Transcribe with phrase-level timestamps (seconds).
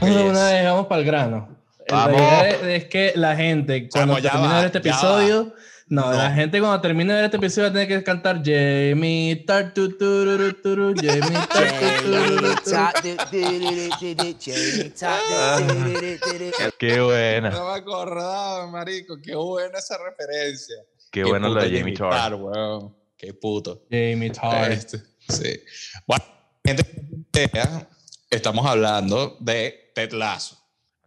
[0.00, 1.48] De una vez vamos para el grano.
[1.88, 2.20] La Vamos.
[2.20, 5.54] idea es, es que la gente, cuando termine de va, ver este episodio,
[5.88, 6.12] no, No.
[6.12, 9.74] la gente cuando termine de ver este episodio va a tener que cantar Jamie Tart,
[9.74, 11.20] tu, tururu, turu, Jamie
[11.50, 12.92] Tart, tu, tururu, turu.
[16.78, 17.50] Qué buena.
[17.50, 19.16] No me acordaba, marico.
[19.22, 20.76] Qué buena esa referencia.
[21.10, 22.10] Qué bueno lo puto de Jamie Tart.
[22.12, 22.94] Tart, weón.
[23.16, 23.82] Qué puto.
[23.90, 24.72] Jamie Tart.
[24.72, 25.60] Este, sí.
[26.06, 26.24] Bueno,
[26.62, 26.84] gente,
[28.30, 30.56] estamos hablando de Ted Lasso.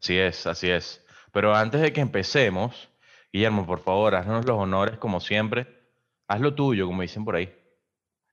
[0.01, 1.01] Así es, así es.
[1.31, 2.89] Pero antes de que empecemos,
[3.31, 5.65] Guillermo, por favor, haznos los honores como siempre.
[6.27, 7.49] Haz lo tuyo, como dicen por ahí.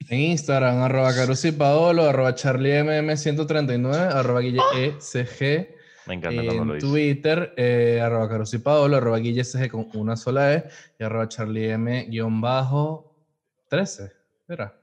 [0.09, 5.77] En Instagram, arroba Carusi Paolo, arroba CharlieMM139, arroba Guille ECG.
[6.07, 6.91] Me encanta cuando lo En dices.
[6.91, 14.13] Twitter, eh, arroba Carusi Paolo, arroba Guille ECG con una sola E y arroba CharlieM-13.
[14.49, 14.77] ¿Era?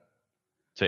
[0.73, 0.85] Sí,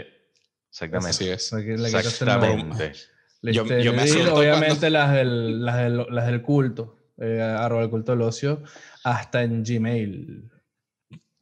[0.70, 1.10] exactamente.
[1.10, 1.52] Así es.
[1.52, 1.71] Aquí.
[1.71, 2.93] Exactamente.
[3.41, 7.84] Yo- yo me y asusto obviamente las, del, las, del, las del culto, eh, arroba
[7.84, 8.63] el culto del ocio,
[9.04, 10.52] hasta en Gmail.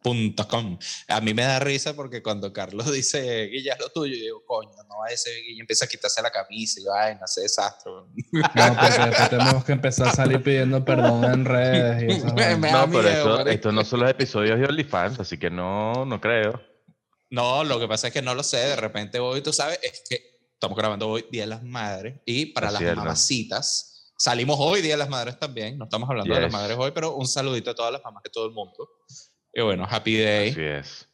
[0.02, 0.78] Punto com.
[1.08, 4.44] A mí me da risa porque cuando Carlos dice, Guilla, es lo tuyo, yo digo,
[4.46, 7.92] coño, no va a ser Guilla, empieza a quitarse la camisa y vaina, hace desastre.
[7.92, 8.12] weón.
[8.34, 12.72] No, porque después tenemos que empezar a salir pidiendo perdón en redes y Me- me
[12.72, 13.50] No, pero miedo, esto, marico.
[13.50, 16.62] esto no son los episodios de OnlyFans, así que no, no creo.
[17.32, 20.04] No, lo que pasa es que no lo sé, de repente hoy, tú sabes, es
[20.08, 20.35] que
[20.66, 23.00] estamos grabando hoy Día de las Madres y para Es las cierto.
[23.02, 26.54] mamacitas, salimos hoy Día de las Madres también, no estamos hablando de las Yes.
[26.60, 28.90] madres hoy, pero un saludito a todas las mamás de todo el mundo.
[29.54, 31.08] Y bueno, happy day Así es.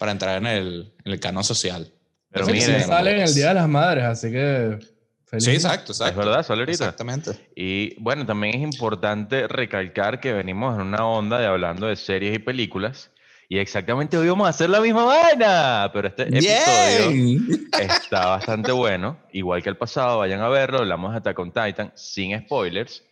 [0.00, 1.92] para entrar en el, en el canon social.
[2.30, 2.86] Pero Sí, Felicidades.
[2.86, 4.78] miren, sale en el Día de las Madres, así que
[5.26, 5.44] feliz.
[5.44, 6.10] Sí, exacto, exacto.
[6.20, 6.84] es verdad, sale ahorita.
[6.84, 7.50] Exactamente.
[7.54, 12.34] Y bueno, también es importante recalcar que venimos en una onda de hablando de series
[12.34, 13.10] y películas.
[13.52, 15.90] Y exactamente hoy vamos a hacer la misma vaina.
[15.92, 17.68] Pero este episodio Bien.
[17.80, 19.18] está bastante bueno.
[19.30, 20.78] Igual que el pasado, vayan a verlo.
[20.78, 23.02] Hablamos de Attack on Titan sin spoilers.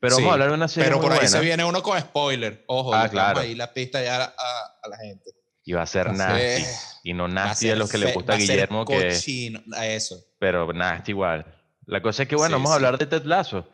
[0.00, 1.28] Pero Sí, vamos a hablar de una serie Pero muy por ahí buena.
[1.30, 2.64] se viene uno con spoiler.
[2.66, 3.38] Ojo, Ah, claro.
[3.38, 5.30] ahí la pista ya a, a- a la gente.
[5.64, 6.64] Y va a ser nasty.
[7.04, 9.86] Y no a nasty de los que le gusta a a Guillermo, que, cochino, a
[9.86, 10.16] eso.
[10.40, 11.46] pero nasty igual.
[11.86, 12.76] La cosa es que, bueno, Sí, vamos a sí.
[12.84, 13.68] hablar de Ted Lasso.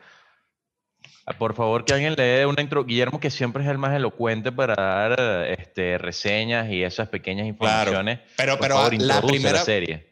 [1.27, 2.85] Ah, Por favor, que alguien le dé una intro.
[2.85, 7.89] Guillermo, que siempre es el más elocuente para dar este, reseñas y esas pequeñas Claro.
[7.89, 8.19] informaciones.
[8.37, 9.59] Pero, Por pero favor, la primera.
[9.59, 10.07] la serie.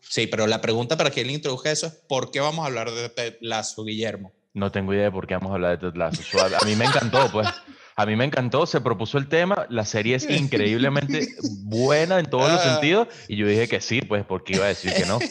[0.00, 2.90] Sí, pero la pregunta para que él introduzca eso es: ¿por qué vamos a hablar
[2.90, 4.32] de Ted Lasso, Guillermo?
[4.54, 6.22] No tengo idea de por qué vamos a hablar de Ted Lasso.
[6.60, 7.46] A mí me encantó, pues.
[7.98, 11.28] A mí me encantó, se propuso el tema, la serie es increíblemente
[11.64, 12.72] buena en todos los Ah.
[12.74, 15.18] sentidos y yo dije que sí, pues porque iba a decir que no.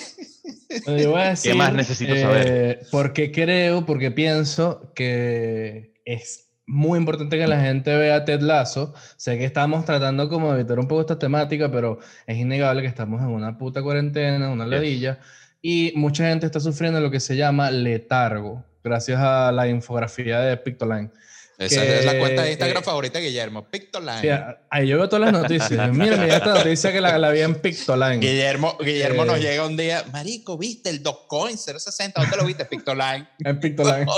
[0.85, 2.79] Bueno, yo voy a decir, más necesito eh, saber?
[2.91, 8.93] Porque creo, porque pienso que es muy importante que la gente vea Ted Lasso.
[9.15, 12.87] Sé que estamos tratando como de evitar un poco esta temática, pero es innegable que
[12.89, 14.71] estamos en una puta cuarentena, una Yes.
[14.71, 15.19] ladilla,
[15.61, 20.57] y mucha gente está sufriendo lo que se llama letargo, gracias a la infografía de
[20.57, 21.11] Pictoline.
[21.57, 24.21] Esa Que, es la cuenta de Instagram eh, favorita de Guillermo, Pictoline.
[24.21, 24.27] Sí,
[24.69, 25.71] ahí yo veo todas las noticias.
[25.91, 28.19] Mira, mira esta noticia que la, la vi en Pictoline.
[28.19, 29.41] Guillermo, Guillermo nos Eh.
[29.41, 32.21] llega un día, Marico, ¿viste el Dogecoin 060?
[32.21, 32.65] ¿Dónde lo viste?
[32.65, 33.27] Pictoline.
[33.39, 34.05] En Pictoline.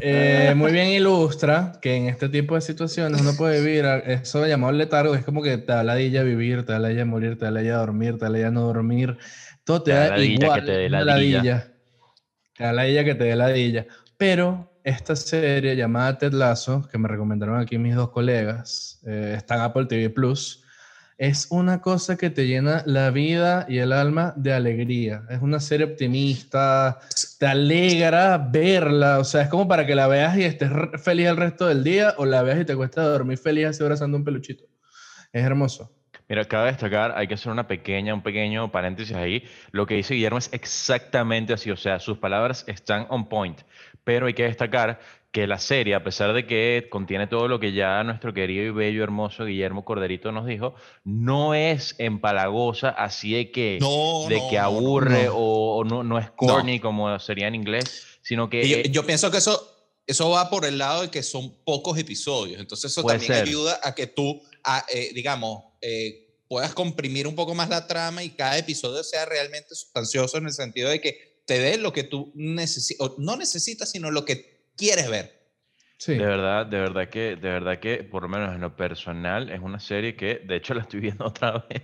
[0.00, 4.72] Eh, muy bien ilustra que en este tipo de situaciones uno puede vivir eso llamado
[4.72, 7.76] letargo, es como que te da ladilla vivir, te da ladilla morir, te da ladilla
[7.76, 9.16] dormir, te da ladilla no dormir,
[9.64, 11.72] todo te, Te da da ladilla que igual te dé una ladilla.
[12.54, 13.86] Te da ladilla que te dé ladilla.
[14.18, 19.56] Pero esta serie llamada Ted Lasso, que me recomendaron aquí mis dos colegas, eh, está
[19.56, 20.62] en Apple TV Plus,
[21.16, 25.22] es una cosa que te llena la vida y el alma de alegría.
[25.30, 26.98] Es una serie optimista,
[27.38, 30.70] te alegra verla, o sea, es como para que la veas y estés
[31.02, 34.18] feliz el resto del día o la veas y te cuesta dormir feliz así abrazando
[34.18, 34.64] un peluchito.
[35.32, 35.92] Es hermoso.
[36.28, 39.44] Mira, cabe destacar, hay que hacer una pequeña, un pequeño paréntesis ahí.
[39.72, 43.60] Lo que dice Guillermo es exactamente así, o sea, sus palabras están on point,
[44.04, 45.00] pero hay que destacar
[45.32, 48.70] que la serie, a pesar de que contiene todo lo que ya nuestro querido y
[48.70, 54.48] bello, hermoso Guillermo Corderito nos dijo, no es empalagosa, así de que, No, de no,
[54.48, 54.62] que no.
[54.62, 58.68] aburre O, no, no es corny como sería en inglés, sino que...
[58.68, 59.74] Yo, yo pienso que eso,
[60.06, 62.60] eso va por el lado de que son pocos episodios.
[62.60, 63.42] Entonces eso también ser.
[63.42, 68.22] ayuda a que tú, a, eh, digamos, eh, puedas comprimir un poco más la trama
[68.22, 72.04] y cada episodio sea realmente sustancioso en el sentido de que te dé lo que
[72.04, 75.42] tú necesitas, no necesitas, sino lo que quieres ver.
[75.96, 76.14] Sí.
[76.14, 79.60] De verdad, de verdad que, de verdad que, por lo menos en lo personal, es
[79.60, 81.82] una serie que, de hecho, la estoy viendo otra vez.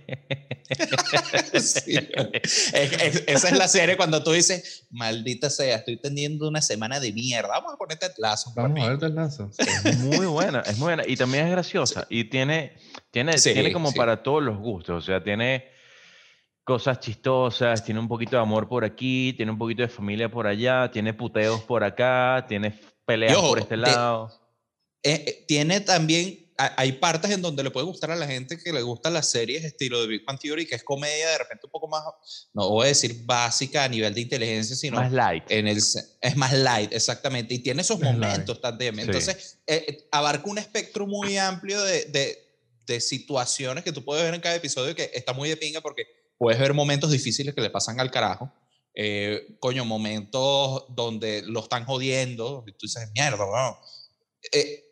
[1.63, 1.95] Sí.
[2.33, 6.99] Es- es- esa es la serie cuando tú dices, maldita sea, estoy teniendo una semana
[6.99, 7.49] de mierda.
[7.49, 8.51] Vamos a ponerte lazo.
[8.55, 9.49] Vamos a ver Ted Lasso.
[9.85, 11.03] Es muy buena, es muy buena.
[11.07, 12.05] Y también es graciosa.
[12.09, 12.73] Y tiene,
[13.11, 13.97] tiene, Sí, tiene como sí.
[13.97, 15.03] para todos los gustos.
[15.03, 15.65] O sea, tiene
[16.71, 20.47] cosas chistosas, tiene un poquito de amor por aquí, tiene un poquito de familia por
[20.47, 24.31] allá, tiene puteos por acá, tiene peleas por este lado.
[25.03, 28.71] Eh, eh, tiene también hay partes en donde le puede gustar a la gente que
[28.71, 31.71] le gustan las series estilo de Big Bang Theory, que es comedia de repente un
[31.71, 32.03] poco más,
[32.53, 35.43] no voy a decir básica a nivel de inteligencia, sino más light.
[35.49, 37.53] En el, es más light, exactamente.
[37.55, 38.97] Y tiene esos momentos también.
[38.97, 42.37] Entonces, eh, abarca un espectro muy amplio de, de,
[42.85, 46.20] de, situaciones que tú puedes ver en cada episodio que está muy de pinga porque
[46.41, 48.51] puedes ver momentos difíciles que le pasan al carajo.
[48.95, 53.77] Eh, coño, momentos donde lo están jodiendo, y tú dices, mierda, bueno.
[54.51, 54.83] Eh,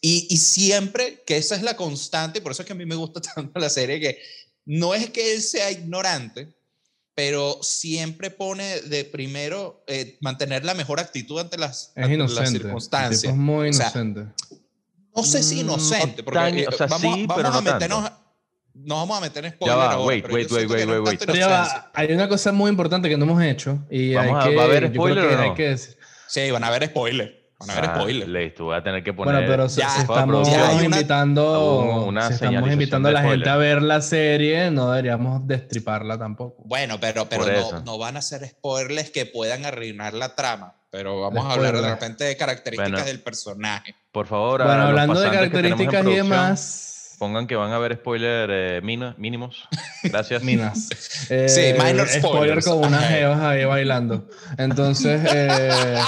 [0.00, 2.94] y, siempre, que esa es la constante, y por eso es que a mí me
[2.94, 4.20] gusta tanto la serie, que
[4.66, 6.54] no es que él sea ignorante,
[7.16, 11.92] pero siempre pone de primero eh, mantener la mejor actitud ante las,
[12.52, 13.24] circunstancias.
[13.24, 14.26] Es muy inocente.
[15.16, 18.02] no sé si mm, inocente, porque eh, o sea, vamos, sí, vamos a meternos...
[18.02, 18.27] No
[18.86, 19.76] vamos a meter en spoiler.
[19.76, 21.30] Ya va, wait, wait, wait, wait, wait,
[21.94, 23.78] hay una cosa muy importante que no hemos hecho.
[23.90, 25.54] Y vamos hay a, que, ¿Va a haber spoiler o no?
[25.54, 25.76] que.
[26.26, 27.38] Sí, van a haber spoiler.
[27.60, 28.28] Van a haber ah, spoilers.
[28.28, 29.34] Listo, voy a tener que poner.
[29.34, 30.48] Bueno, pero si, estamos
[30.82, 36.16] invitando, una, si estamos invitando a la gente a ver la serie, no deberíamos destriparla
[36.16, 36.62] tampoco.
[36.64, 40.74] Bueno, pero, pero no, no, van a ser spoilers que puedan arruinar la trama.
[40.90, 43.94] Pero vamos a hablar de repente de características del personaje.
[44.12, 46.97] Por favor, bueno, hablando de características y demás.
[47.18, 48.80] Pongan que van a haber spoilers eh,
[49.18, 49.68] mínimos.
[50.04, 50.42] Gracias.
[50.44, 50.88] Minas.
[51.30, 52.14] Eh, sí, minor spoilers.
[52.14, 54.28] Spoiler con unas jevas ahí bailando.
[54.56, 56.00] Entonces, eh,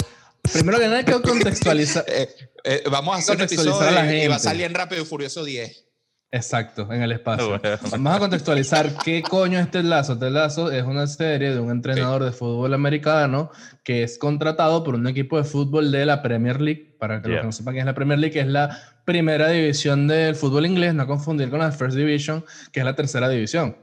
[0.52, 2.04] Primero que nada hay que contextualizar.
[2.08, 2.28] Eh,
[2.64, 4.24] eh, vamos a hacer un episodio a la gente.
[4.24, 5.84] y va a salir en Rápido y Furioso 10.
[6.32, 7.60] Exacto, en el espacio.
[7.90, 10.16] Vamos a contextualizar qué coño es Ted Lasso.
[10.16, 13.50] Ted Lasso es una serie de un entrenador de fútbol americano
[13.82, 16.94] que es contratado por un equipo de fútbol de la Premier League.
[17.00, 20.06] Para que los que no sepan qué es la Premier League, es la primera división
[20.06, 23.76] del fútbol inglés, no confundir con la First Division, que es la tercera división.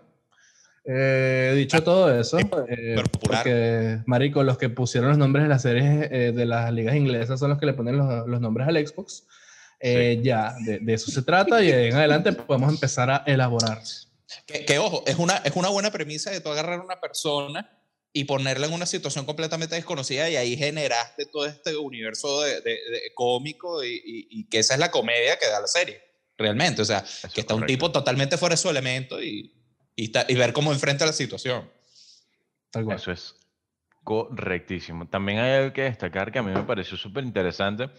[0.86, 6.08] Eh, dicho todo eso, eh, porque, Marico, los que pusieron los nombres de las series
[6.12, 9.28] eh, de las ligas inglesas son los que le ponen los, los nombres al Xbox.
[9.80, 13.82] Eh, ya, de, de, eso se trata y en adelante podemos empezar a elaborar.
[14.46, 17.70] Que, ojo, es una, es una buena premisa de tú agarrar a una persona
[18.12, 22.82] y ponerla en una situación completamente desconocida y ahí generaste todo este universo de, de,
[23.14, 26.02] cómico y, y, que esa es la comedia que da la serie,
[26.38, 26.82] realmente.
[26.82, 29.54] O sea, que está un tipo totalmente fuera de su elemento y
[29.98, 31.70] y, ver cómo enfrenta la situación.
[32.74, 33.36] Eso es
[34.04, 35.08] correctísimo.
[35.08, 37.90] También hay algo que destacar que a mí me pareció súper interesante,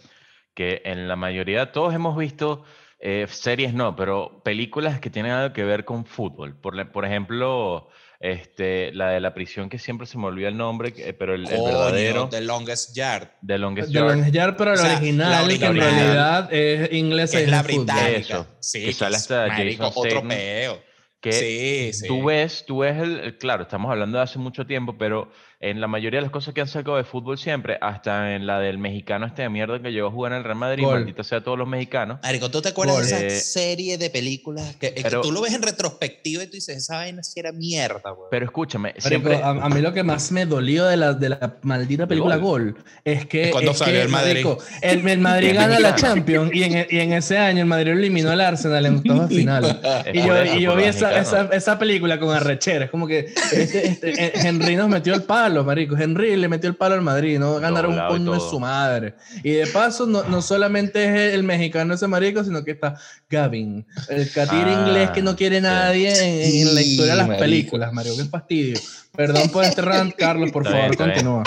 [0.59, 2.65] que en la mayoría, todos hemos visto
[2.99, 6.53] eh, series, no, pero películas que tienen algo que ver con fútbol.
[6.53, 7.87] Por, por ejemplo,
[8.19, 12.27] este, la de la prisión que siempre se me olvida el nombre, pero el, verdadero.
[12.27, 13.29] The Longest Yard.
[13.47, 14.07] The Longest Yard.
[14.07, 17.39] The Longest Yard, pero el original, que en realidad es inglesa.
[17.39, 18.09] Es la británica.
[18.09, 18.47] Eso.
[18.59, 20.83] Sí, que sale hasta Jason otro peo.
[21.21, 22.07] Que sí, sí.
[22.07, 25.87] tú ves, tú ves el, claro, estamos hablando de hace mucho tiempo, pero en la
[25.87, 29.25] mayoría de las cosas que han sacado de fútbol siempre, hasta en la del mexicano
[29.25, 31.67] este de mierda que llegó a jugar en el Real Madrid, maldita sea todos los
[31.67, 32.19] mexicanos.
[32.23, 34.91] Marico, ¿tú te acuerdas de esa serie de películas que,
[35.21, 38.29] tú lo ves en retrospectiva y tú dices, esa vaina sí era mierda, güey?
[38.31, 39.41] Pero escúchame, siempre...
[39.43, 43.25] a, mí lo que más me dolió de la, de la maldita película Gol, es
[43.25, 43.51] que...
[43.51, 44.45] cuando salió el Madrid.
[44.81, 48.31] el, el, Madrid gana la Champions y en, y en, ese año el Madrid eliminó
[48.31, 49.81] al Arsenal en octavos de final.
[50.13, 53.87] y yo, y yo vi esa, esa, esa, película con arrechera, es como que este,
[53.87, 57.39] este, eh, Henry nos metió el palo, marico, Henry le metió el palo al Madrid,
[57.39, 57.59] ¿no?
[57.59, 59.15] Ganar un puño de su madre.
[59.43, 63.85] Y de paso, no, no, solamente es el mexicano ese marico, sino que está Gavin,
[64.09, 68.13] el catir ah, inglés que no quiere nadie en, la historia de las películas, Mario.
[68.15, 68.79] Qué fastidio.
[69.15, 71.43] Perdón por este rant, Carlos, por favor, continúa.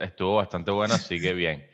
[0.00, 1.66] estuvo bastante bueno, así que bien.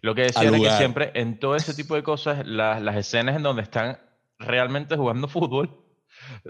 [0.00, 3.42] Lo que decía es que siempre en todo ese tipo de cosas, las escenas en
[3.42, 3.98] donde están
[4.38, 5.78] realmente jugando fútbol,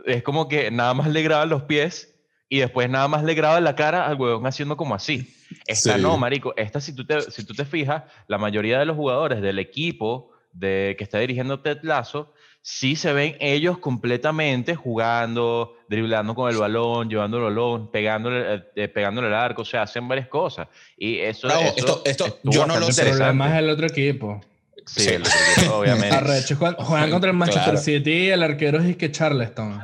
[0.07, 2.12] es como que nada más le graban los pies
[2.53, 5.35] y después nada más le graba la cara al huevón haciendo como así.
[5.67, 6.53] Esta no, marico.
[6.55, 10.31] Esta, si tú, te, si tú te fijas, la mayoría de los jugadores del equipo
[10.53, 16.59] de, que está dirigiendo Ted Lasso, sí se ven ellos completamente jugando, driblando con el
[16.59, 20.69] balón, llevando el balón, pegándole, eh, eh, pegándole el arco, o sea, hacen varias cosas.
[20.99, 23.13] Y eso, esto, esto yo no lo sé.
[23.13, 24.43] Además el otro equipo.
[24.85, 26.15] Sí, el otro equipo, obviamente.
[26.15, 29.81] Arrecho, juegan, contra el Manchester City y el arquero es que Charleston.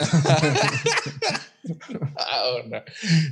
[2.16, 2.84] Ahora,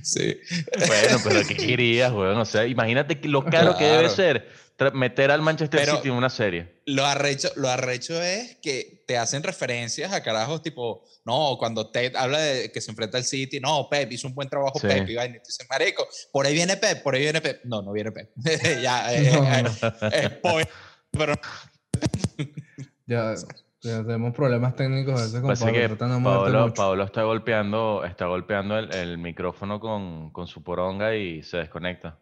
[0.03, 0.39] sí.
[0.87, 2.39] Bueno, pero ¿qué querías, weón?
[2.39, 4.49] O sea, imagínate lo caro que debe ser
[4.93, 6.81] meter al Manchester City en una serie.
[6.87, 12.15] Lo arrecho, lo arrecho es que te hacen referencias a carajos tipo, no, cuando Ted
[12.15, 15.15] habla de que se enfrenta al City, no, Pep hizo un buen trabajo, Pep, y
[15.17, 17.65] va y dice, marico, por ahí viene Pep, por ahí viene Pep.
[17.65, 18.31] No, no viene Pep.
[18.83, 20.69] ya, eh, eh, eh,
[21.11, 21.35] pero...
[23.07, 23.35] ya,
[23.81, 26.75] Ya tenemos problemas técnicos a veces con Parece Pablo, que mucho.
[26.75, 32.19] Paolo está golpeando, está golpeando el, el micrófono con, con su poronga y se desconecta.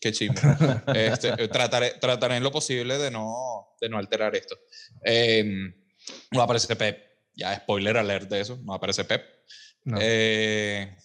[0.00, 0.40] Qué chimbo.
[0.94, 4.56] Este, eh, trataré, trataré en lo posible de no, de no alterar esto.
[5.04, 5.44] Eh,
[6.30, 7.04] no aparece Pep.
[7.34, 8.58] Ya, spoiler alert de eso.
[8.62, 9.24] No aparece Pep.
[9.84, 9.98] No.
[10.00, 10.96] Eh,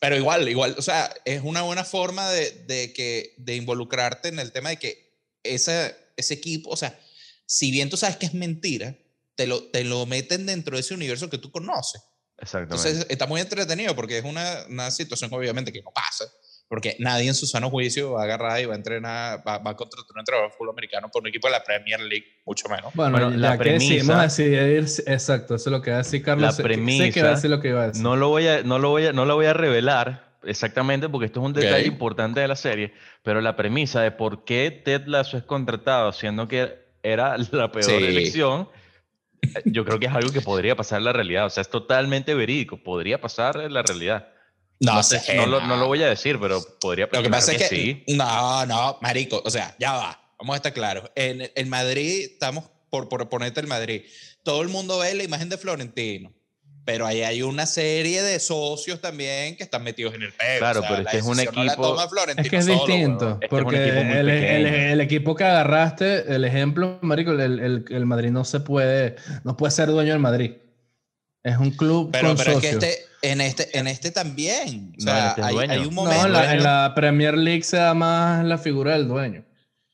[0.00, 4.38] pero igual, igual, o sea, es una buena forma de, de que, de involucrarte en
[4.38, 6.98] el tema de que ese, ese equipo, o sea,
[7.46, 8.94] si bien tú sabes que es mentira,
[9.34, 12.02] te lo, te lo meten dentro de ese universo que tú conoces.
[12.38, 12.74] Exactamente.
[12.88, 16.24] Entonces está muy entretenido porque es una, una situación obviamente que no pasa,
[16.68, 19.70] porque nadie en su sano juicio va a agarrar y va a entrenar, va, va
[19.70, 22.68] a contratar un entrenador de fútbol americano por un equipo de la Premier League, mucho
[22.68, 22.92] menos.
[22.94, 26.22] Bueno, Bueno, la que decidimos premisa- decidir, exacto, eso es lo que va a decir
[26.22, 26.42] Carlos.
[26.42, 28.02] La sé- sé que premisa- va a decir lo que iba a decir.
[28.02, 31.26] No lo voy a, no lo voy a, no lo voy a revelar exactamente porque
[31.26, 35.06] esto es un detalle importante de la serie, pero la premisa de por qué Ted
[35.06, 37.92] Lasso es contratado siendo que era la peor Sí.
[37.92, 38.68] elección,
[39.64, 41.46] yo creo que es algo que podría pasar en la realidad.
[41.46, 42.76] O sea, es totalmente verídico.
[42.82, 44.28] Podría pasar en la realidad.
[44.80, 47.24] No, sé, sé, no, lo, no lo voy a decir, pero podría Lo pasar.
[47.24, 48.04] que pasa es que, sí.
[48.14, 51.10] no, no, marico, o sea, ya va, vamos a estar claros.
[51.14, 54.02] En, en Madrid, estamos por, por ponerte el Madrid,
[54.42, 56.30] todo el mundo ve la imagen de Florentino,
[56.86, 60.58] pero ahí hay una serie de socios también que están metidos en el pego.
[60.60, 63.30] Claro, pero es que es un no equipo- Florentino Es que es solo, distinto.
[63.32, 67.32] Es que es un porque muy el, el- el equipo que agarraste, el ejemplo, Marico,
[67.32, 70.52] el, el- el Madrid no se puede, no puede ser dueño del Madrid.
[71.44, 72.84] Es un club Pero, con pero es que socios.
[72.84, 74.94] este, en, este, en este también.
[75.00, 76.22] O No, en sea, este es hay, hay un No, momento.
[76.22, 79.44] No, en la, en la Premier League se da más la figura del dueño.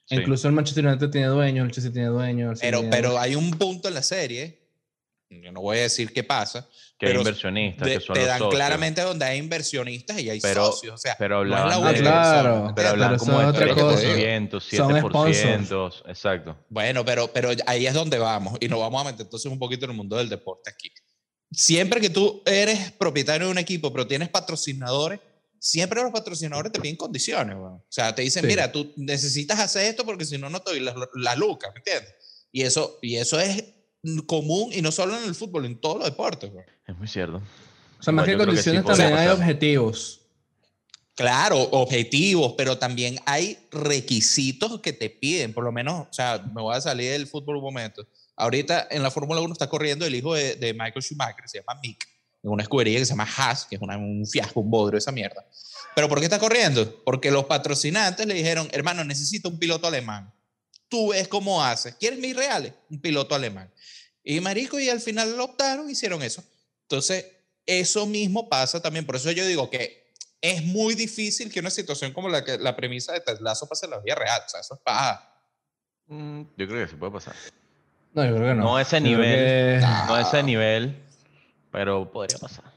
[0.06, 0.16] Sí.
[0.16, 2.52] Incluso el Manchester United tiene dueño, el Chelsea tiene dueño.
[2.52, 3.22] el pero, tiene pero dueño.
[3.22, 4.61] hay un punto en la serie,
[5.40, 8.28] yo no voy a decir qué pasa, que hay inversionistas, de- que son te los
[8.28, 8.54] dan socios.
[8.54, 10.94] claramente donde hay inversionistas y hay Pero- socios.
[10.94, 12.64] O sea, pero no es la claro.
[12.66, 14.76] ¿me Pero hablan como de otra 3%, cosa.
[14.76, 16.56] Son 7%, exacto.
[16.68, 19.84] Bueno, pero, pero ahí es donde vamos y nos vamos a meter entonces un poquito
[19.84, 20.90] en el mundo del deporte aquí.
[21.50, 25.20] Siempre que tú eres propietario de un equipo, pero tienes patrocinadores,
[25.58, 27.54] siempre los patrocinadores te piden condiciones.
[27.56, 27.74] weón.
[27.74, 28.46] O sea, te dicen, Sí.
[28.48, 31.80] mira, tú necesitas hacer esto porque si no, no te doy las las lucas, ¿me
[31.80, 32.14] entiendes?
[32.52, 33.62] Y eso, y eso es
[34.26, 36.50] común y no solo en el fútbol, en todos los deportes.
[36.52, 36.64] weón.
[36.86, 37.42] Es muy cierto.
[38.00, 40.18] O sea, más que creo que sí condiciones también hay objetivos.
[41.14, 46.62] Claro, objetivos, pero también hay requisitos que te piden, por lo menos, o sea, me
[46.62, 48.06] voy a salir del fútbol un momento.
[48.34, 51.78] Ahorita en la Fórmula 1 está corriendo el hijo de, de Michael Schumacher, se llama
[51.82, 52.08] Mick,
[52.42, 55.12] en una escudería que se llama Haas, que es una- un fiasco, un bodrio esa
[55.12, 55.46] mierda.
[55.94, 57.02] ¿Pero por qué está corriendo?
[57.04, 60.32] Porque los patrocinantes le dijeron, hermano, necesito un piloto alemán.
[60.88, 61.94] Tú ves cómo hace.
[61.98, 62.72] ¿Quieres mis reales?
[62.90, 63.70] Un piloto alemán.
[64.24, 66.42] Y marico, y al final lo optaron, hicieron eso.
[66.82, 67.26] Entonces,
[67.66, 69.04] eso mismo pasa también.
[69.06, 72.74] Por eso yo digo que es muy difícil que una situación como la, que, la
[72.76, 74.42] premisa de Ted Lasso pase en la vida real.
[74.44, 75.28] O sea, eso es paja.
[76.06, 77.34] Mm, Yo creo que sí puede pasar.
[78.12, 78.64] No, yo creo que no.
[78.64, 79.80] No a ese nivel.
[79.80, 79.86] que-.
[80.06, 80.96] No a ese nivel,
[81.70, 82.71] pero podría pasar.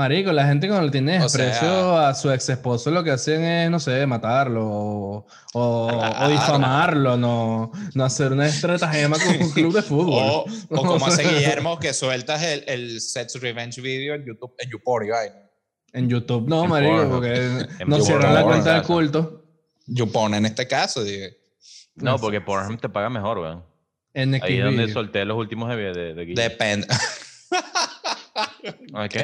[0.00, 3.44] Marico, la gente cuando le tiene desprecio sea- a su ex esposo lo que hacen
[3.44, 6.28] es, no sé, matarlo o, o- o Claro.
[6.30, 10.22] difamarlo, no, no hacer una estratagema con un club de fútbol.
[10.22, 14.70] O, o como hace Guillermo, que sueltas el, el Sets Revenge video en YouTube, en
[14.70, 15.08] YouPorn.
[15.92, 19.44] En YouTube no, En marico, porque no cierran la cuenta del culto.
[19.86, 21.04] YouPorn en este caso.
[21.04, 21.26] digo.
[21.96, 23.64] No, porque Pornhub te paga mejor, weón.
[24.14, 26.26] En Ahí es donde solté los últimos de, de, de.
[26.34, 26.86] Depende.
[28.94, 29.14] Ok.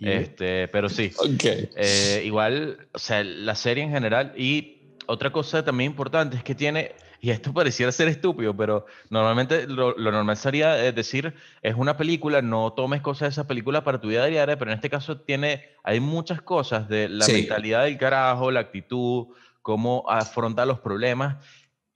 [0.00, 1.12] Este, pero sí.
[1.16, 1.44] ok.
[1.74, 4.32] Eh, igual, o sea, la serie en general.
[4.36, 9.66] Y otra cosa también importante es que tiene, y esto pareciera ser estúpido, pero normalmente
[9.66, 13.82] lo, lo normal sería eh, decir, es una película, no tomes cosas de esa película
[13.84, 17.32] para tu vida diaria, pero en este caso tiene, hay muchas cosas de la Sí.
[17.32, 19.28] mentalidad del carajo, la actitud,
[19.62, 21.44] cómo afronta los problemas,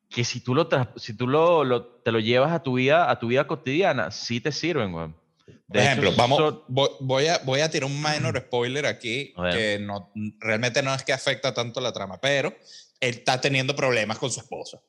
[0.08, 3.18] que si tú, lo, si tú lo, lo- te lo llevas a tu vida, a
[3.18, 5.08] tu vida cotidiana, sí te sirven, güey.
[5.72, 8.84] Por De ejemplo, hecho, vamos, so- voy, voy a, voy a tirar un minor spoiler
[8.86, 12.54] aquí, que no, realmente no es que afecta tanto la trama, pero
[13.00, 14.80] él está teniendo problemas con su esposa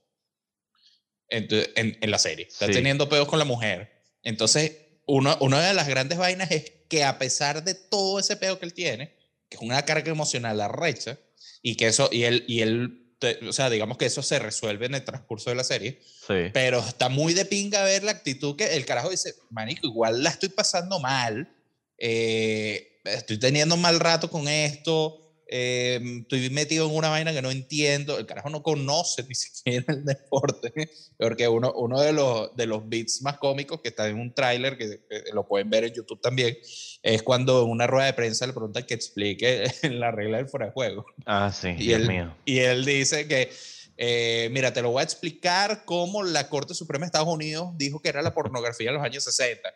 [1.30, 2.46] Ent- en, en la serie.
[2.48, 2.74] Está Sí.
[2.74, 3.92] teniendo pedos con la mujer.
[4.24, 8.60] Entonces, uno, una de las grandes vainas es que a pesar de todo ese peo
[8.60, 9.16] que él tiene,
[9.50, 11.18] que es una carga emocional arrecha,
[11.62, 14.86] y que eso, y él, y él te- o sea, digamos que eso se resuelve
[14.88, 16.50] en el transcurso de la serie, sí.
[16.54, 20.30] pero está muy de pinga ver la actitud que el carajo dice, manico, igual la
[20.30, 21.50] estoy pasando mal,
[21.98, 27.42] eh, estoy teniendo un mal rato con esto, eh, estoy metido en una vaina que
[27.42, 30.72] no entiendo, el carajo no conoce ni siquiera el deporte,
[31.18, 34.78] porque uno, uno de, los, de los beats más cómicos que está en un tráiler,
[34.78, 36.58] que, que lo pueden ver en YouTube también,
[37.02, 40.68] es cuando en una rueda de prensa le preguntan que explique la regla del fuera
[40.68, 41.06] de juego.
[41.26, 42.36] Ah, sí, Y Dios él, mío.
[42.46, 43.50] y él dice que
[43.98, 48.02] eh, mira, te lo voy a explicar cómo la Corte Suprema de Estados Unidos dijo
[48.02, 49.70] que era la pornografía en los años 60.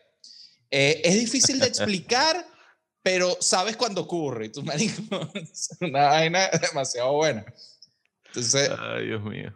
[0.72, 2.46] Eh, es difícil de explicar,
[3.08, 4.48] pero sabes cuándo ocurre.
[4.48, 7.46] Y tú, marico, es una vaina demasiado buena.
[8.26, 9.56] Entonces, Ay, Dios mío.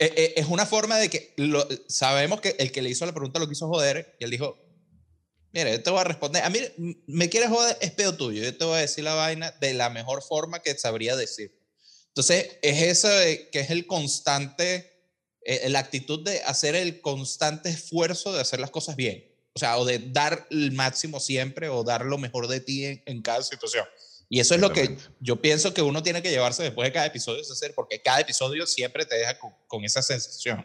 [0.00, 3.12] eh, eh, es una forma de que lo- sabemos que el que le hizo la
[3.12, 4.58] pregunta lo quiso joder y él dijo,
[5.52, 6.58] mira, yo te voy a responder, a mí
[7.06, 9.88] me quieres joder, es pedo tuyo, yo te voy a decir la vaina de la
[9.88, 11.56] mejor forma que sabría decir.
[12.08, 15.06] Entonces, es eso de que es el constante,
[15.42, 19.31] eh, la actitud de hacer el constante esfuerzo de hacer las cosas bien.
[19.54, 23.02] O sea, o de dar el máximo siempre o dar lo mejor de ti en,
[23.06, 23.84] en cada situación.
[24.28, 27.04] Y eso es lo que yo pienso que uno tiene que llevarse después de cada
[27.04, 30.64] episodio, es hacer, porque cada episodio siempre te deja con, con esa sensación.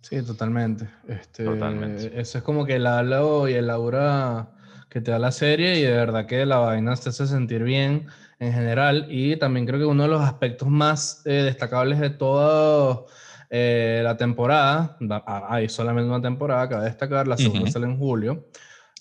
[0.00, 0.88] Sí, totalmente.
[1.08, 2.18] Este, Totalmente.
[2.18, 4.52] Eso es como que el halo y el aura
[4.88, 8.06] que te da la serie y de verdad que la vaina te hace sentir bien
[8.38, 9.06] en general.
[9.10, 13.04] Y también creo que uno de los aspectos más eh, destacables de toda
[13.50, 17.72] eh, la temporada, da- ah, hay solamente una temporada, cabe destacar, la segunda Ujú.
[17.72, 18.48] sale en julio,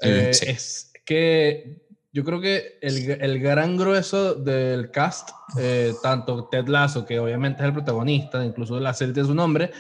[0.02, 0.46] Eh, eh, sí.
[0.50, 1.82] es que
[2.14, 7.62] yo creo que el, el gran grueso del cast, eh, tanto Ted Lasso, que obviamente
[7.62, 9.72] es el protagonista, incluso la serie tiene su nombre,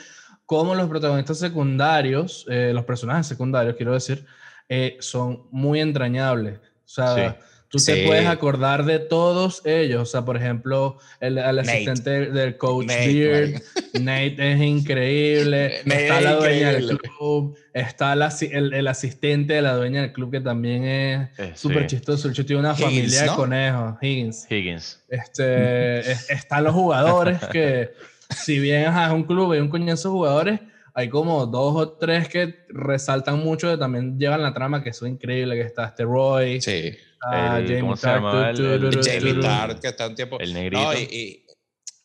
[0.45, 4.25] como los protagonistas secundarios, eh, los personajes secundarios, quiero decir,
[4.69, 6.59] eh, son muy entrañables.
[6.59, 7.43] O sea, Sí.
[7.69, 10.01] Tú te puedes acordar de todos ellos.
[10.01, 13.61] O sea, por ejemplo, el, asistente del coach Nate, Beard,
[14.01, 15.79] Nate es increíble.
[15.85, 17.09] Nate está es la dueña del increíble.
[17.17, 21.51] club, está la el, el asistente de la dueña del club que también es Eh,
[21.55, 21.95] súper sí.
[21.97, 22.31] chistoso.
[22.31, 23.35] Chico tiene una Higgins, familia de ¿no?
[23.35, 24.47] conejos, Higgins.
[24.51, 25.03] Higgins.
[25.09, 27.91] Este, es- están los jugadores que,
[28.29, 30.59] si bien ajá, es un club y un coñazo de jugadores,
[30.93, 35.09] hay como dos o tres que resaltan mucho, que también llevan la trama, que son
[35.09, 36.97] increíbles, que está este Roy, Sí.
[37.21, 40.39] Está El- Jamie ¿cómo se Tart, Jamie que está un tiempo.
[40.39, 40.81] El negrito.
[40.83, 41.45] No, y,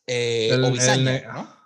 [0.07, 1.62] eh, El- Obisaña, el ne- ¿no?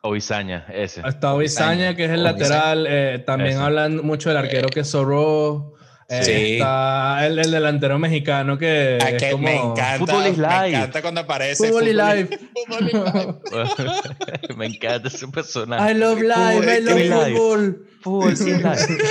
[0.72, 1.02] Ese.
[1.06, 2.86] Está Obisaña, que es el lateral.
[2.88, 3.60] eh, también Ese.
[3.60, 5.72] hablan mucho del arquero que es Zorro.
[6.08, 6.52] eh, Sí.
[6.52, 9.42] Está el, el delantero mexicano que Ah, es que como...
[9.48, 9.98] me encanta.
[9.98, 10.68] Fútbol is Me live.
[10.76, 11.66] encanta cuando aparece.
[11.68, 12.38] Fútbol is live.
[12.54, 14.56] Fútbol is live.
[14.56, 15.90] Me encanta ese personaje.
[15.90, 17.86] I love life, I love football.
[18.02, 18.72] Fútbol sin live.
[18.80, 19.02] Es que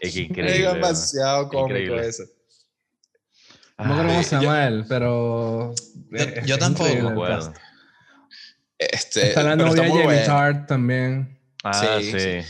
[0.00, 0.64] Es increíble.
[0.66, 0.74] ¿no?
[0.74, 2.06] demasiado cómico Increíble.
[2.08, 2.22] eso.
[3.78, 5.74] No acuerdo cómo se llama él, pero...
[6.10, 7.52] Yo- es- yo es tampoco me acuerdo.
[8.78, 10.24] Este, Está la novia Jamie.
[10.24, 11.38] Tart también.
[11.64, 12.20] Ah, Sí, sí.
[12.20, 12.48] sí.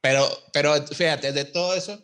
[0.00, 2.00] Pero, pero fíjate, de todo eso,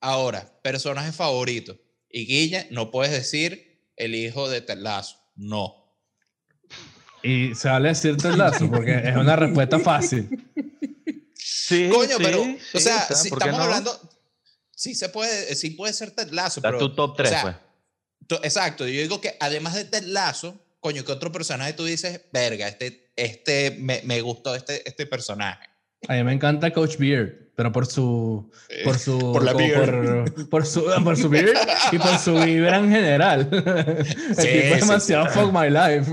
[0.00, 1.76] ahora, personaje favorito.
[2.10, 5.16] Y Guilla, no puedes decir el hijo de Telazo.
[5.36, 5.74] No.
[7.22, 10.28] Y se vale decirte el lazo, porque es una respuesta fácil.
[11.34, 13.64] Sí, Coño, sí, pero, sí, o sea, si ¿por qué estamos no?
[13.64, 14.05] hablando,
[14.76, 17.42] sí se puede, sí puede ser Ted Lasso, Está pero, tu top 3, o sea,
[17.42, 17.56] pues.
[18.28, 22.20] tú- exacto, yo digo que además de Ted Lasso, coño, ¿qué otro personaje tú dices,
[22.32, 25.64] verga, este, este, me, me gustó este, este personaje?
[26.08, 28.48] A mí me encanta Coach Beard, pero por su...
[28.84, 29.18] Por su...
[29.18, 30.30] Por la beard.
[30.34, 31.56] Por, por su, por su beard
[31.90, 33.48] y por su vibra en general.
[33.50, 35.32] El Sí, tipo es sí, demasiado sí.
[35.32, 36.12] fuck my life.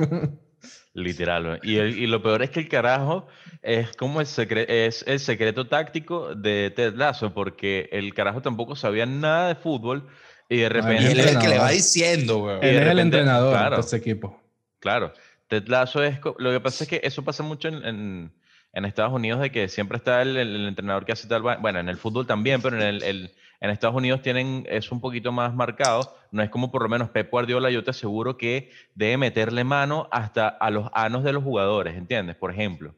[0.96, 1.60] Literal.
[1.64, 3.28] Y, el- y lo peor es que el carajo
[3.64, 8.76] es como el, secre- es el secreto táctico de Ted Lasso, porque el carajo tampoco
[8.76, 10.08] sabía nada de fútbol
[10.50, 11.12] y de Y repente...
[11.12, 11.72] él es el que le va entrenador.
[11.72, 12.58] diciendo.
[12.62, 13.76] Y de Él es el entrenador claro.
[13.78, 14.40] de ese equipo.
[14.80, 15.14] Claro,
[15.48, 16.20] Ted Lasso es...
[16.38, 18.32] Lo que pasa es que eso pasa mucho en, en-
[18.76, 21.42] en Estados Unidos, de que siempre está el, el- el entrenador que hace tal...
[21.42, 23.32] Bueno, en el fútbol también, pero en, el, el-
[23.64, 26.16] en Estados Unidos tienen es un poquito más marcado.
[26.32, 30.08] No es como por lo menos Pep Guardiola, yo te aseguro que debe meterle mano
[30.12, 32.36] hasta a los anos de los jugadores, ¿entiendes?
[32.36, 32.94] Por ejemplo.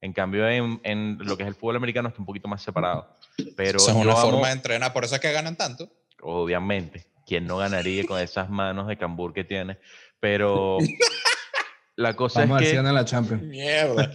[0.00, 3.14] En cambio, en, en lo que es el fútbol americano está un poquito más separado.
[3.56, 5.88] Pero Esa es una amo- forma de entrenar, por eso es que ganan tanto.
[6.22, 9.78] obviamente, quien no ganaría con esas manos de cambur que tiene.
[10.20, 10.78] Pero
[11.96, 12.82] la cosa Vamos a es si que...
[12.82, 13.42] la Champions.
[13.44, 14.12] Mierda.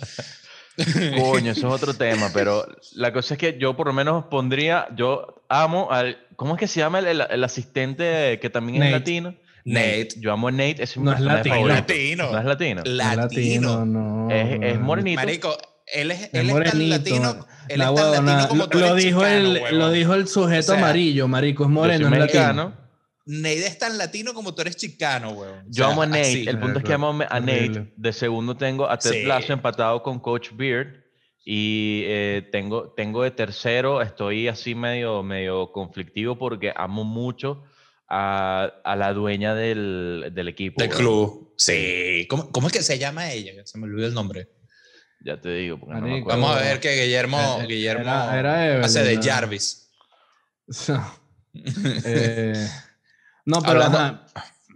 [1.21, 4.87] Coño, eso es otro tema, pero la cosa es que yo por lo menos pondría,
[4.95, 8.87] yo amo al, ¿cómo es que se llama el, el- el asistente que también Nate.
[8.87, 9.35] es latino?
[9.65, 10.09] Nate.
[10.19, 11.67] Yo amo a Nate, ese es mi No es latino.
[11.67, 12.31] Latino.
[12.31, 12.81] No es latino.
[12.83, 13.85] Es Latino.
[13.85, 14.29] no.
[14.31, 15.21] Es, es morenito.
[15.21, 15.57] Marico,
[15.87, 16.85] él es, él es tan morenito.
[16.89, 17.45] latino.
[17.69, 20.13] Él La es tan latino como lo, tú lo eres dijo chicano, el, lo dijo
[20.15, 22.73] el sujeto O sea, amarillo, marico, es Yo moreno, soy es latino.
[23.25, 25.63] Nate es tan latino como tú eres chicano, weón.
[25.69, 26.41] Yo amo a Nate.
[26.49, 27.93] el Ah, punto es que amo a Nate.
[27.95, 29.23] De segundo tengo a Ted Sí.
[29.23, 31.01] Lasso empatado con Coach Beard.
[31.45, 37.63] Y eh, tengo, tengo de tercero, estoy así medio, medio conflictivo porque amo mucho
[38.09, 40.81] a, a la dueña del, del equipo.
[40.81, 41.53] Del club.
[41.57, 42.25] Sí.
[42.29, 43.51] ¿Cómo, ¿Cómo es que se llama ella?
[43.65, 44.47] Se me olvidó el nombre.
[45.25, 46.21] Ya te digo, porque no me.
[46.23, 49.23] Vamos a ver que Guillermo, Guillermo era- era Evelyn, hace de ¿no?
[49.23, 49.89] Jarvis.
[52.05, 52.67] Eh,
[53.45, 54.23] no, pero Hablando- ajá,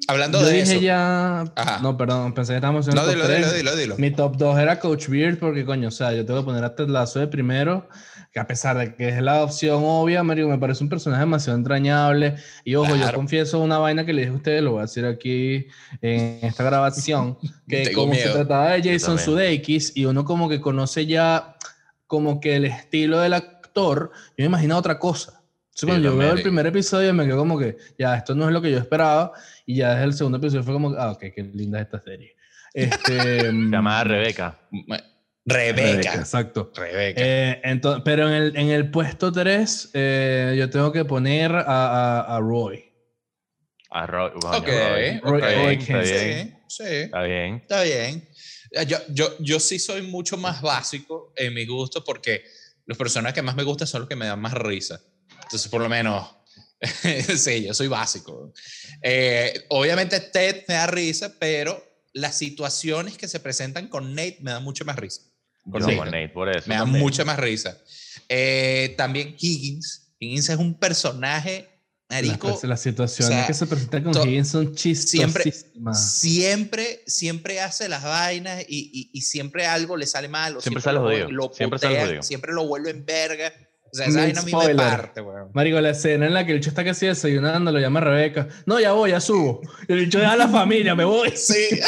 [0.08, 0.82] hablando Yo de dije eso.
[0.82, 1.42] ya.
[1.56, 1.80] Ajá.
[1.82, 3.96] No, perdón, pensé que estábamos en el No, top dilo, dilo, dilo, dilo.
[3.98, 6.76] Mi top 2 era Coach Beard, porque coño, o sea, yo tengo que poner a
[6.76, 7.88] Ted Lasso de primero,
[8.32, 11.58] que a pesar de que es la opción obvia, Mario, me parece un personaje demasiado
[11.58, 12.36] entrañable.
[12.64, 15.06] Y ojo, yo confieso una vaina que le dije a ustedes, lo voy a decir
[15.06, 15.68] aquí
[16.02, 19.18] en esta grabación, que Tengo como se trataba de Jason.
[19.18, 21.56] Sudeikis y uno como que conoce ya
[22.06, 25.37] como que el estilo del actor, yo me imaginaba otra cosa.
[25.80, 28.48] Entonces, Sí, cuando yo veo el primer episodio, me quedo como que, ya, esto no
[28.48, 29.32] es lo que yo esperaba.
[29.66, 32.36] Y ya desde el segundo episodio fue como, ah, ok, qué linda es esta serie.
[32.74, 34.60] Este, Llamada Rebeca.
[35.46, 36.16] Rebeca.
[36.16, 36.72] Exacto.
[36.76, 37.22] Rebeca.
[37.24, 39.92] Eh, ento- pero en el, en el puesto 3,
[40.58, 41.62] yo tengo que poner a,
[42.22, 42.84] a- a Roy.
[43.92, 44.32] A Roy.
[44.42, 44.68] Roy- ok.
[44.68, 45.42] Está Roy
[45.78, 46.60] bien, está bien.
[46.68, 46.84] Sí, sí.
[46.96, 47.56] Está bien.
[47.56, 48.28] Está bien.
[48.72, 52.44] Eh, Yo, yo, yo sí soy mucho más básico en mi gusto porque
[52.88, 55.00] los personajes que más me gustan son los que me dan más risa.
[55.48, 56.28] Entonces, por lo menos,
[57.38, 58.54] sí, yo soy básico.
[59.02, 61.84] Eh, obviamente Ted me da risa, pero
[62.14, 65.22] las situaciones que se presentan con Nate me dan mucho más risa.
[65.70, 65.98] Con Yo Nate.
[65.98, 66.68] con Nate, por eso.
[66.68, 67.04] Me da también.
[67.04, 67.78] mucha más risa.
[68.30, 70.14] Eh, también Higgins.
[70.20, 71.68] Higgins es un personaje,
[72.10, 76.14] marico, Las, las situaciones o sea, que se presentan con to- Higgins son siempre- chistosísimas.
[76.20, 80.58] siempre, siempre hace las vainas y, y- y siempre algo le sale mal.
[80.58, 82.24] o Siempre sale lo, jodido, lo siempre sale putean, jodido.
[82.24, 83.54] siempre lo vuelve en verga.
[83.92, 85.50] O sea, esa vaina a mí me parte, weón.
[85.54, 88.48] Marico, la escena en la que el bicho está casi desayunando, lo llama Rebeca.
[88.66, 89.62] No, ya voy, ya subo.
[89.88, 91.32] Y el bicho deja a la familia, me voy.
[91.36, 91.80] Sí.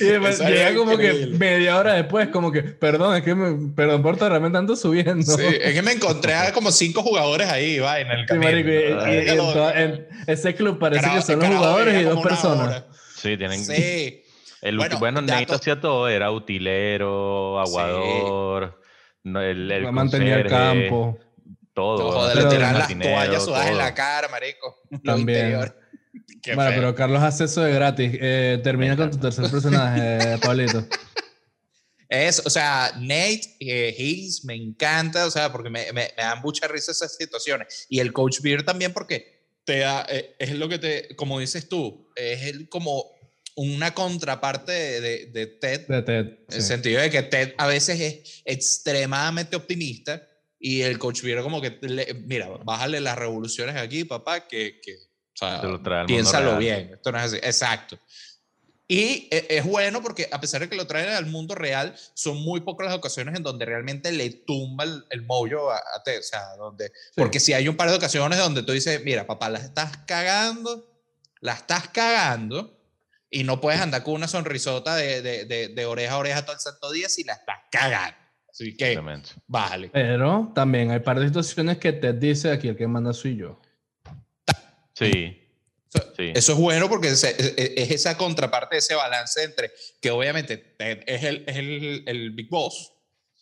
[0.00, 4.02] Y después llega como que media hora después, como que, perdón, es que me, perdón
[4.02, 5.36] por tardarme tanto subiendo.
[5.36, 8.50] Sí, es que me encontré a como cinco jugadores ahí, va, en el Sí, camino.
[8.50, 9.52] marico, y- y- y Ay, en loco.
[9.52, 12.66] toda- en ese club parece que son los jugadores y dos personas.
[12.68, 12.86] hora.
[13.16, 13.64] Sí, tienen.
[13.64, 14.22] Sí.
[14.62, 18.79] El Bueno, bueno, dato- hacía todo, era utilero, aguador,
[19.24, 21.18] el, el Mantenía el campo.
[21.74, 22.12] todo.
[22.12, 24.76] Joder, Pero- le tiran las toallas sudadas en la cara, marico.
[25.04, 25.50] También.
[25.52, 25.72] bueno,
[26.42, 26.80] feo.
[26.80, 28.12] pero Carlos hace eso de gratis.
[28.20, 30.86] Eh, termina con tu tercer personaje, Pablito.
[32.08, 36.66] Es, o sea, Nate eh, me encanta, o sea, porque me, me, me dan mucha
[36.66, 37.86] risa esas situaciones.
[37.88, 41.68] Y el Coach Beard también porque te da, eh, es lo que te, como dices
[41.68, 43.04] tú, es el, como
[43.56, 46.18] una contraparte de, de, de Ted, De Ted.
[46.48, 50.26] en el sentido de que Ted a veces es extremadamente optimista
[50.58, 54.94] y el Coach Beard como que, le- mira, bájale las revoluciones aquí, papá, que, que
[54.94, 57.98] o sea, lo piénsalo bien, esto no es así, exacto.
[58.86, 62.36] Y e- es bueno porque a pesar de que lo traen al mundo real, son
[62.42, 66.18] muy pocas las ocasiones en donde realmente le tumba el, el mollo a, a Ted,
[66.18, 69.48] o sea, donde, porque si hay un par de ocasiones donde tú dices, mira, papá,
[69.48, 70.86] la estás cagando,
[71.40, 72.79] la estás cagando,
[73.30, 76.54] y no puedes andar con una sonrisota de, de, de, de oreja a oreja todo
[76.54, 78.16] el santo día si la estás cagando.
[78.50, 79.00] Así que,
[79.46, 79.88] bájale.
[79.90, 83.60] Pero también hay par de situaciones que Ted dice aquí el que manda soy yo.
[84.94, 85.36] Sí,
[85.92, 86.30] Eso, Sí.
[86.34, 91.24] eso es bueno porque es, es- es esa contraparte, ese balance entre que obviamente es
[91.24, 92.92] el, es el, el Big Boss,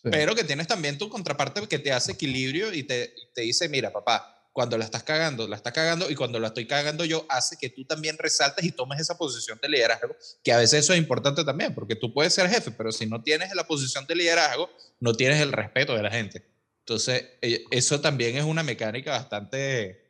[0.01, 0.09] Sí.
[0.11, 3.91] pero que tienes también tu contraparte que te hace equilibrio y te, te dice, mira,
[3.91, 7.55] papá, cuando la estás cagando, la estás cagando y cuando la estoy cagando yo, hace
[7.55, 10.99] que tú también resaltes y tomes esa posición de liderazgo, que a veces eso es
[10.99, 14.69] importante también, porque tú puedes ser jefe, pero si no tienes la posición de liderazgo,
[14.99, 16.45] no tienes el respeto de la gente.
[16.79, 20.03] Entonces, eh, eso también es una mecánica bastante...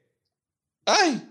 [0.83, 1.29] ¡Ay!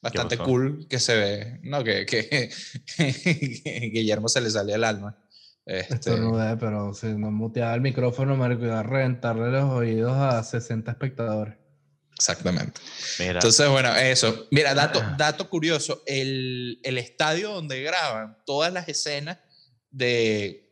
[0.00, 1.82] Bastante cool que se ve, ¿no?
[1.82, 2.52] Que, que,
[2.96, 5.18] que Guillermo se le salió el alma.
[5.66, 10.40] Este, Estornudé, pero si no muteaba el micrófono, marico, iba a reventarle los oídos a
[10.44, 11.59] 60 espectadores.
[12.20, 12.80] Exactamente.
[13.18, 13.32] mira.
[13.32, 14.46] Entonces, bueno, eso.
[14.50, 15.14] Mira, dato, Ah.
[15.18, 19.38] dato curioso, el, el estadio donde graban todas las escenas
[19.90, 20.70] de,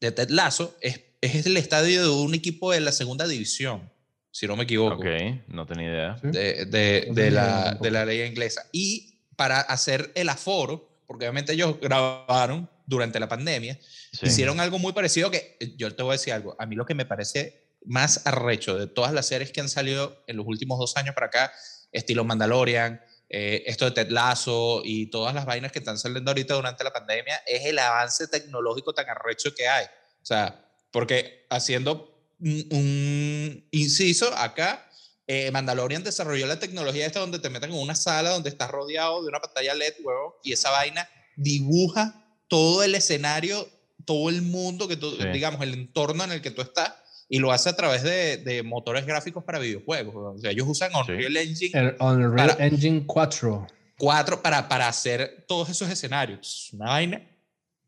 [0.00, 3.90] de Ted Lasso es, es el estadio de un equipo de la segunda división,
[4.30, 5.06] si no me equivoco, ok,
[5.48, 6.18] no tenía idea.
[6.22, 8.62] de, de, No de la, de la ley inglesa.
[8.72, 13.78] Y para hacer el aforo, porque obviamente ellos grabaron durante la pandemia,
[14.12, 14.26] Sí.
[14.26, 16.54] hicieron algo muy parecido que yo te voy a decir algo.
[16.58, 20.22] A mí lo que me parece más arrecho de todas las series que han salido
[20.26, 21.52] en los últimos dos años para acá,
[21.90, 26.54] estilo Mandalorian, eh, esto de Ted Lasso y todas las vainas que están saliendo ahorita
[26.54, 29.86] durante la pandemia, es el avance tecnológico tan arrecho que hay.
[29.86, 34.88] O sea, porque haciendo un, un inciso acá,
[35.26, 39.22] eh, Mandalorian desarrolló la tecnología esta donde te meten en una sala donde estás rodeado
[39.22, 43.66] de una pantalla LED, huevo, y esa vaina dibuja todo el escenario,
[44.04, 45.26] todo el mundo, que tú, Sí.
[45.28, 46.92] digamos, el entorno en el que tú estás,
[47.34, 50.14] y lo hace a través de, de motores gráficos para videojuegos.
[50.14, 53.66] O sea, ellos usan Unreal Engine El Unreal Para- Engine 4.
[53.98, 56.68] 4 para, para hacer todos esos escenarios.
[56.74, 57.26] Una vaina,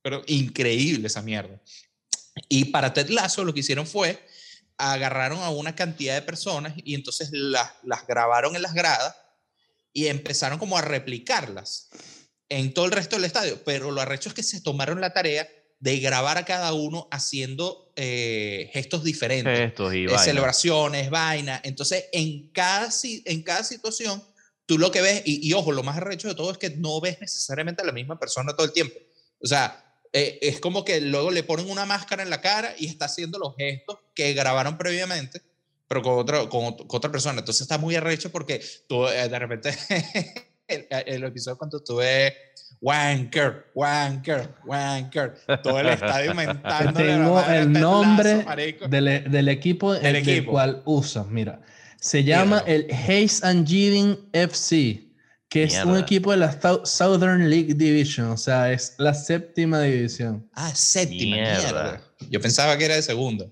[0.01, 1.61] pero increíble esa mierda.
[2.49, 4.19] Y para Ted Lasso lo que hicieron fue
[4.79, 9.15] agarraron a una cantidad de personas y entonces las, las grabaron en las gradas
[9.93, 11.91] y empezaron como a replicarlas
[12.49, 13.63] en todo el resto del estadio.
[13.63, 15.47] Pero lo arrecho es que se tomaron la tarea
[15.85, 19.55] de grabar a cada uno haciendo eh, gestos diferentes.
[19.55, 20.19] Gestos y eh, vaina.
[20.19, 21.61] celebraciones, vaina.
[21.63, 24.25] Entonces, en cada, en cada situación,
[24.65, 27.03] tú lo que ves, y, y ojo, lo más arrecho de todo es que no
[27.03, 28.99] ves necesariamente a la misma persona todo el tiempo.
[29.43, 32.87] O sea, eh, es como que luego le ponen una máscara en la cara y
[32.87, 35.43] está haciendo los gestos que grabaron previamente,
[35.87, 37.41] pero con otra, con, con otra persona.
[37.41, 39.77] Entonces está muy arrecho porque tú eh, de repente,
[40.67, 42.33] el, el episodio cuando ves
[42.81, 46.93] Wanker, Wanker, Wanker, todo el estadio mentando.
[46.93, 48.45] Tengo el nombre
[48.89, 50.53] del, e- del equipo Del el- del equipo.
[50.53, 51.25] cual usa.
[51.25, 51.61] Mira,
[51.99, 52.67] se llama Míralo.
[52.67, 55.09] el Hayes and Gidding FC,
[55.49, 56.01] que es un Mierda.
[56.01, 60.47] equipo de la Southern League Division, o sea, es la séptima división.
[60.53, 61.61] Ah, séptima, Mierda.
[61.63, 62.01] mierda.
[62.29, 63.47] Yo pensaba que era de segunda.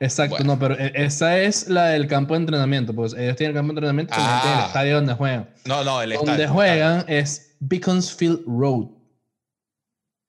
[0.00, 0.54] Exacto, Bueno.
[0.54, 3.72] no, pero e- esa es la del campo de entrenamiento, pues ellos tienen el campo
[3.72, 4.64] de entrenamiento, tienen el Ah.
[4.66, 5.50] estadio donde juegan.
[5.66, 6.48] No, no, el Donde estadio.
[6.52, 8.88] juegan es Beaconsfield Road.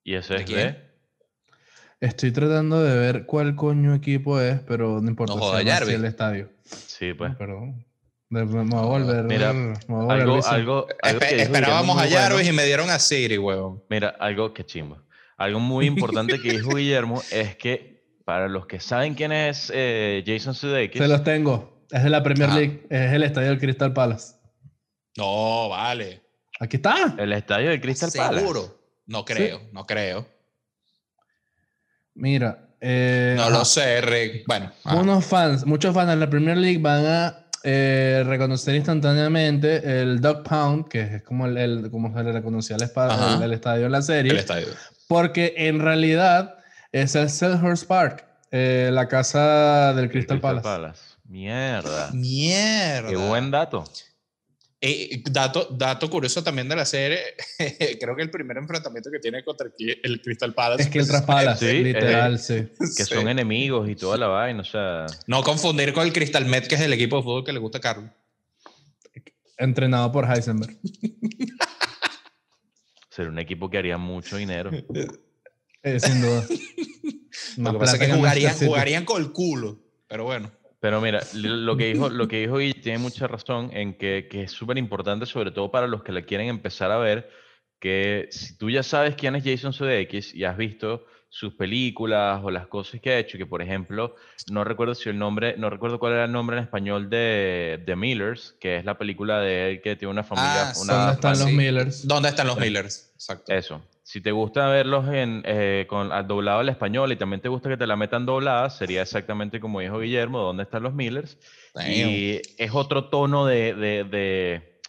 [0.04, 0.86] Y eso ¿De es de...
[1.99, 5.34] Estoy tratando de ver cuál coño equipo es, pero no importa.
[5.34, 5.95] No joda, así Jarvis.
[5.95, 6.51] el estadio.
[6.63, 7.36] Sí, pues.
[7.36, 7.86] Perdón.
[8.30, 9.23] Me, voy a volver.
[9.23, 12.17] Mira, me voy a volver Algo, algo, algo Espe- que dijo esperábamos a bueno.
[12.17, 13.84] Jarvis y me dieron a Siri, huevón.
[13.89, 15.04] Mira, algo que chimba.
[15.38, 17.94] Algo muy importante que dijo Guillermo es que
[18.25, 21.85] para los que saben quién es eh, Jason Sudeikis, Se los tengo.
[21.91, 22.57] Es de la Premier Ajá.
[22.59, 22.85] League.
[22.89, 24.33] Es el estadio del Crystal Palace.
[25.17, 26.21] No, vale.
[26.59, 27.15] Aquí está.
[27.17, 28.39] el estadio del Crystal Palace.
[28.39, 28.81] Seguro.
[29.07, 30.27] No creo, no creo.
[32.15, 32.69] Mira.
[32.81, 34.43] eh, No lo sé, Rick.
[34.47, 34.71] Bueno.
[34.85, 40.43] Unos fans, muchos fans de la Premier League van a eh, reconocer instantáneamente el Dog
[40.43, 43.35] Pound, que es como, el, el- como se le reconocía Ajá.
[43.38, 44.31] el, el estadio en la serie.
[44.31, 44.67] el estadio.
[45.07, 46.55] Porque en realidad
[46.95, 51.01] es el Selhurst Park, eh, la casa del El Crystal, Palace.
[51.25, 52.10] Mierda.
[52.13, 53.10] Mierda.
[53.10, 53.84] Qué buen dato.
[54.79, 57.19] Eh, dato, dato curioso también de la serie,
[57.99, 60.84] creo que el primer enfrentamiento que tiene contra el, Crystal Palace.
[60.84, 62.67] Es que el Palace, Sí, literal, sí.
[62.79, 63.13] Que Sí.
[63.13, 65.05] son enemigos y toda la vaina, o sea...
[65.27, 67.79] No confundir con el Crystal Met, que es el equipo de fútbol que le gusta
[67.79, 68.10] a Carlos.
[69.58, 70.77] Entrenado por Heisenberg.
[73.10, 74.71] Sería un equipo que haría mucho dinero.
[75.86, 76.43] Eh, sin duda.
[77.58, 79.80] Lo que pasa es que jugarían, con el culo.
[80.08, 80.52] Pero bueno.
[80.80, 84.43] Pero mira, lo que dijo, lo que dijo Guille tiene mucha razón en que, que
[84.43, 87.30] es súper importante, sobre todo para los que la quieren empezar a ver,
[87.80, 92.52] que si tú ya sabes quién es Jason Sudeikis y has visto sus películas o
[92.52, 94.15] las cosas que ha hecho, que por ejemplo,
[94.52, 97.95] no recuerdo si el nombre, no recuerdo cuál era el nombre en español de The
[97.95, 101.39] Millers, que es la película de él que tiene una familia, Ah, una ¿Dónde están
[101.39, 102.08] los Millers?
[102.08, 103.12] ¿Dónde están los Millers?
[103.15, 103.54] Exacto.
[103.54, 103.82] Eso.
[104.07, 107.69] Si te gusta verlos en, eh, con al doblado al español y también te gusta
[107.69, 111.39] que te la metan doblada, sería exactamente como dijo Guillermo, ¿dónde están los Millers?
[111.73, 111.91] Damn.
[111.91, 114.79] Y es otro tono de, de, de,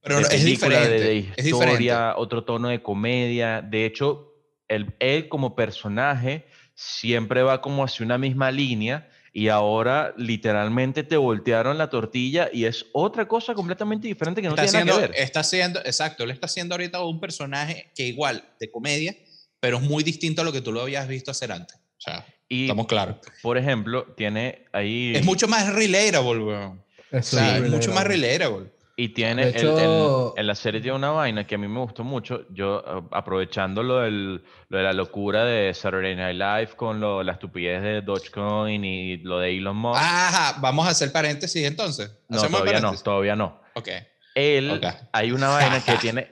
[0.00, 1.04] Pero de es película, de- diferente.
[1.04, 3.60] de, es historia, otro tono de comedia.
[3.60, 4.32] De hecho,
[4.68, 11.16] él, él como personaje siempre va como hacia una misma línea y ahora literalmente te
[11.16, 15.06] voltearon la tortilla y es otra cosa completamente diferente que no está tiene haciendo, nada
[15.06, 15.22] que ver.
[15.22, 19.16] está haciendo, exacto, él está haciendo ahorita un personaje que igual de comedia,
[19.58, 21.76] pero es muy distinto a lo que tú lo habías visto hacer antes.
[21.76, 23.16] O sea, Y, estamos claros.
[23.42, 25.12] por ejemplo, tiene ahí...
[25.16, 26.82] Es mucho más relatable, weón.
[27.12, 28.70] O Eso sea, es es mucho más relatable.
[28.94, 31.66] Y tiene, De el- hecho- el- en la serie tiene una vaina que a mí
[31.66, 32.44] me gustó mucho.
[32.50, 37.32] Yo, aprovechando lo, del- lo de la locura de Saturday Night Live con lo, la
[37.32, 39.98] estupidez de Dogecoin y lo de Elon Musk.
[40.00, 42.10] Ajá, vamos a hacer paréntesis entonces.
[42.28, 43.04] no, ¿Hacemos todavía no, paréntesis?
[43.04, 43.60] todavía no.
[43.74, 43.88] Ok.
[44.34, 44.86] Él, Ok.
[45.12, 46.30] hay una vaina que tiene,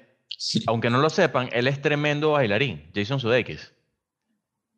[0.66, 3.72] aunque no lo sepan, él es tremendo bailarín, Jason Sudeikis.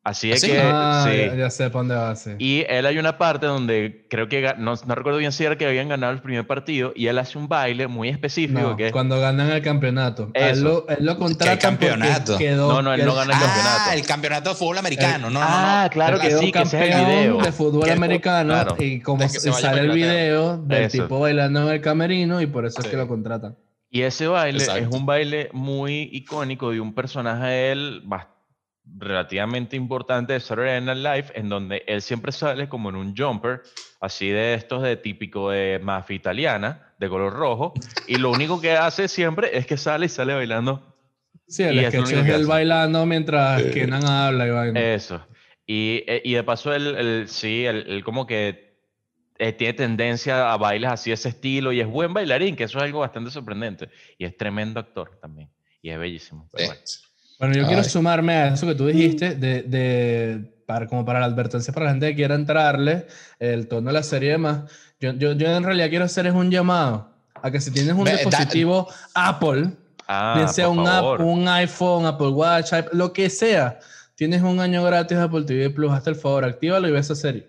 [0.05, 0.53] Así es ¿Ah, sí?
[0.53, 1.17] que, Ah, sí.
[1.17, 2.31] ya, ya sé para dónde va, sí.
[2.39, 5.65] Y él hay una parte donde creo que, no, no recuerdo bien si era que
[5.65, 8.93] habían ganado el primer partido, y él hace un baile muy específico No, que es
[8.93, 10.33] cuando ganan el campeonato.
[10.35, 12.37] A Él lo, él lo contratan porque campeonato?
[12.37, 13.81] quedó, No, no, él no quedó- gana el campeonato.
[13.87, 15.31] Ah, el campeonato de fútbol americano.
[15.31, 15.91] No, no, ah, no.
[15.91, 17.39] claro que quedó sí, que ese es el campeón video.
[17.43, 18.77] de fútbol americano claro.
[18.81, 21.03] y como sale el video del Eso.
[21.05, 22.91] tipo bailando en el camerino y por eso es Sí.
[22.91, 23.57] que lo contratan.
[23.89, 24.97] Y ese baile es Exacto.
[24.97, 28.27] un baile muy icónico de un personaje de él bas-
[28.85, 33.63] relativamente importante de Saturday Night Live, en donde él siempre sale como en un jumper,
[34.01, 37.75] así de estos de típico de mafia italiana, de color rojo,
[38.07, 40.89] y lo único que hace siempre es que sale y sale bailando
[41.47, 44.81] Sí, el Y es sketch es que él bailando mientras Kenan habla y vaina.
[44.81, 45.27] eso.
[45.67, 48.79] Y, eh, y de paso él, él- sí, él, él como que
[49.39, 52.79] eh, tiene tendencia a bailes así de ese estilo y es buen bailarín, que eso
[52.79, 53.89] es algo bastante sorprendente.
[54.19, 55.51] Y es tremendo actor también.
[55.83, 56.49] Y es bellísimo.
[56.53, 56.81] pero bueno.
[57.39, 57.89] Bueno, yo quiero Ay.
[57.89, 61.93] sumarme a eso que tú dijiste, de, de- para, como para la advertencia para la
[61.93, 63.07] gente que quiera entrarle,
[63.39, 64.71] el tono de la serie y demás.
[65.01, 68.05] Yo, yo, yo en realidad quiero hacer es un llamado a que si tienes un
[68.05, 69.71] Ve, da- dispositivo Apple,
[70.09, 73.79] Ah, bien sea un, app, un iPhone, Apple Watch, lo que sea,
[74.15, 75.91] tienes un año gratis de Apple TV Plus.
[75.93, 77.49] Hazte el favor, actívalo y ve esa serie.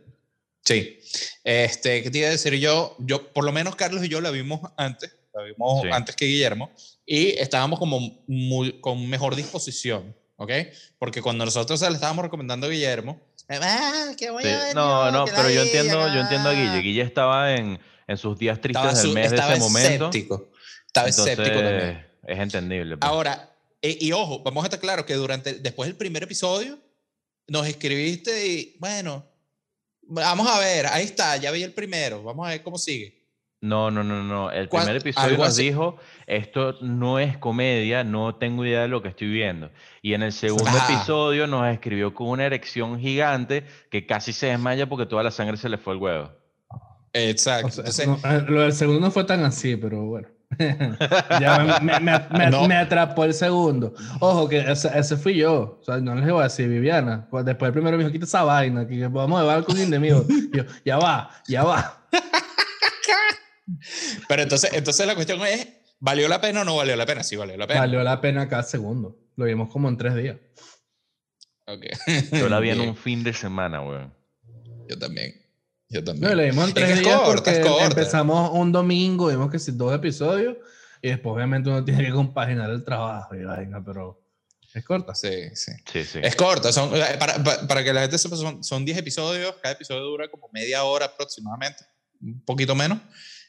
[0.63, 0.99] Sí.
[1.43, 2.95] Este, ¿qué te iba a decir yo?
[2.99, 5.89] Yo, por lo menos Carlos y yo la vimos antes, la vimos Sí.
[5.91, 6.71] antes que Guillermo,
[7.05, 10.51] y estábamos como muy, con mejor disposición, ¿ok?
[10.99, 13.19] Porque cuando nosotros se la estábamos recomendando a Guillermo,
[13.49, 14.49] ah, voy Sí.
[14.49, 16.69] ver No, no, pero yo entiendo, yo entiendo a Guille.
[16.69, 16.81] ah".
[16.81, 20.09] Guille estaba en, en sus días tristes Estaba, del su- mes de ese momento.
[20.09, 20.49] escéptico.
[20.87, 21.75] Estaba escéptico también.
[21.81, 22.97] Entonces, es entendible.
[22.97, 23.09] pues.
[23.09, 23.49] Ahora,
[23.81, 26.79] eh, y ojo, vamos a estar claros que durante, después del primer episodio,
[27.47, 29.25] nos escribiste y, bueno,
[30.03, 33.22] vamos a ver, ahí está, ya vi el primero, vamos a ver cómo sigue.
[33.63, 34.51] No, no, no, no.
[34.51, 35.63] El ¿Cuál- primer episodio nos así?
[35.63, 35.95] dijo,
[36.27, 39.71] esto no es comedia, no tengo idea de lo que estoy viendo.
[40.01, 40.85] Y en el segundo Ah.
[40.91, 45.55] episodio nos escribió con una erección gigante que casi se desmaya porque toda la sangre
[45.55, 46.31] se le fue al huevo.
[47.13, 47.67] Exacto.
[47.67, 50.27] O sea, Entonces, no, eh, lo del segundo no fue tan así, pero bueno.
[51.39, 52.67] ya me, me- me- me- No.
[52.67, 53.93] me atrapó el segundo.
[54.19, 55.79] Ojo, que ese, ese fui yo.
[55.79, 57.27] O sea, no les iba a decir Viviana.
[57.31, 60.25] Pues Después el primero me dijo, quita esa vaina, que vamos a llevar con enemigo.
[60.27, 62.01] Y yo, ya va, ya va.
[64.27, 65.67] pero entonces, entonces la cuestión es,
[65.99, 67.23] ¿valió la pena o no valió la pena?
[67.23, 67.81] Sí, valió la pena.
[67.81, 69.17] Valió la pena cada segundo.
[69.35, 70.37] Lo vimos como en tres días.
[71.65, 71.85] Ok.
[72.31, 74.13] Yo la vi en un fin de semana, weón.
[74.89, 75.33] Yo también.
[75.89, 76.31] Yo No, también.
[76.31, 77.85] y lo vimos en Es tres que es días corta, es porque corta.
[77.85, 80.57] empezamos un domingo, vimos que sí, dos episodios,
[81.01, 84.21] y después obviamente uno tiene que compaginar el trabajo y vaina, pero
[84.73, 85.13] es corta.
[85.15, 85.71] Sí, sí.
[85.91, 86.19] Sí, sí.
[86.21, 89.73] Es corta, son, para, para, para que la gente sepa, son, son 10 episodios, cada
[89.75, 91.85] episodio dura como media hora aproximadamente,
[92.21, 92.99] un poquito menos.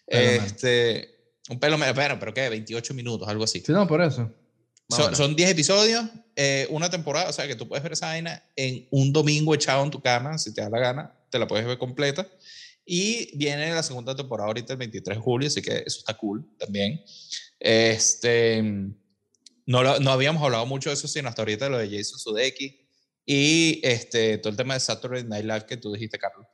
[0.07, 2.49] Este, un pelo menos, bueno, pero ¿qué?
[2.49, 3.61] 28 minutos, algo así.
[3.65, 4.31] Sí, no, por eso.
[4.91, 5.17] Son, menos.
[5.19, 6.05] son 10 episodios,
[6.37, 9.83] eh, una temporada, o sea que tú puedes ver esa vaina en un domingo echado
[9.83, 12.27] en tu cama, si te da la gana, te la puedes ver completa.
[12.87, 16.47] Y viene la segunda temporada ahorita el 23 de julio, así que eso está cool
[16.59, 17.03] también.
[17.59, 18.63] Este,
[19.67, 22.75] no, lo- no habíamos hablado mucho de eso, sino hasta ahorita lo de Jason Sudeikis
[23.25, 26.47] y este, todo el tema de Saturday Night Live que tú dijiste, Carlos.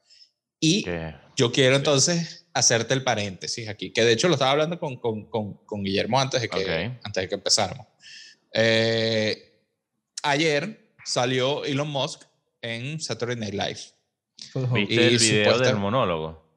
[0.60, 4.78] Y Que- yo quiero entonces hacerte el paréntesis aquí, que de hecho lo estaba hablando
[4.78, 6.98] con, con, con, con Guillermo antes de que, Ok.
[7.04, 7.86] antes de que empezáramos.
[8.52, 9.60] Eh,
[10.22, 12.22] ayer salió Elon Musk
[12.62, 13.80] en Saturday Night Live.
[14.72, 16.48] ¿Viste Y el video supuesta- del monólogo?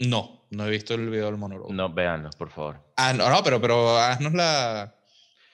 [0.00, 1.72] No, no he visto el video del monólogo.
[1.72, 2.80] No, véanlo, por favor.
[2.96, 4.96] Ah, no, no, pero, pero haznos la...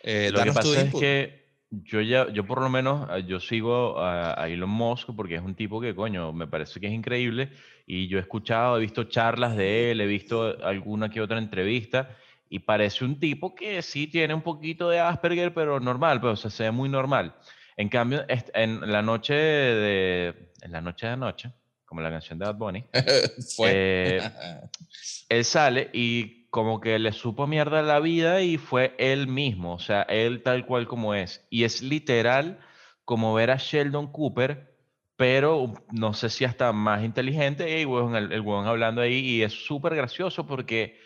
[0.03, 1.40] Eh, Lo que danos tu pasa es que
[1.71, 5.43] yo ya, yo por lo menos, ah, yo sigo a, a Elon Musk porque es
[5.43, 7.53] un tipo que, coño, me parece que es increíble
[7.87, 12.17] y yo he escuchado, he visto charlas de él, he visto alguna que otra entrevista
[12.49, 16.37] y parece un tipo que sí tiene un poquito de Asperger, pero normal, pues, o
[16.37, 17.35] sea, se ve muy normal.
[17.77, 21.53] En cambio, en la noche de, en la noche de anoche,
[21.85, 22.85] como la canción de Bad Bunny,
[23.57, 23.71] Fue.
[23.73, 24.31] eh,
[25.29, 29.79] él sale y como que le supo mierda la vida y fue él mismo, o
[29.79, 31.47] sea, él tal cual como es.
[31.49, 32.59] Y es literal
[33.05, 34.77] como ver a Sheldon Cooper,
[35.17, 40.47] pero no sé si hasta más inteligente, y el, hablando ahí, y es súper gracioso
[40.47, 40.99] porque,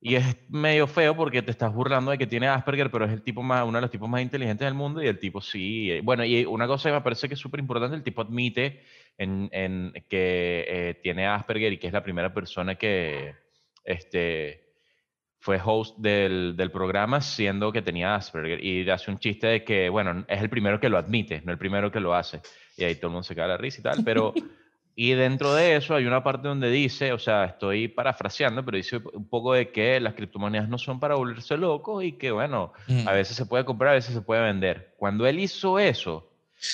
[0.00, 3.22] y es medio feo porque te estás burlando de que tiene Asperger, pero es el
[3.22, 6.00] tipo más, uno de los tipos más inteligentes del mundo, y el tipo sí, eh,
[6.02, 8.84] bueno, y una cosa que me parece que es súper importante, el tipo admite
[9.18, 13.34] en que eh, tiene Asperger y que es la primera persona que
[13.84, 14.64] este,
[15.38, 19.88] fue host del, del programa siendo que tenía Asperger y hace un chiste de que,
[19.88, 22.40] bueno, es el primero que lo admite, no el primero que lo hace.
[22.76, 24.34] Y ahí todo el mundo se cae la risa y tal, pero...
[24.96, 29.00] Y dentro de eso hay una parte donde dice, o sea, estoy parafraseando, pero dice
[29.14, 33.08] un poco de que las criptomonedas no son para volverse locos y que, bueno, Mm.
[33.08, 34.94] a veces se puede comprar, a veces se puede vender.
[34.98, 36.29] Cuando él hizo eso,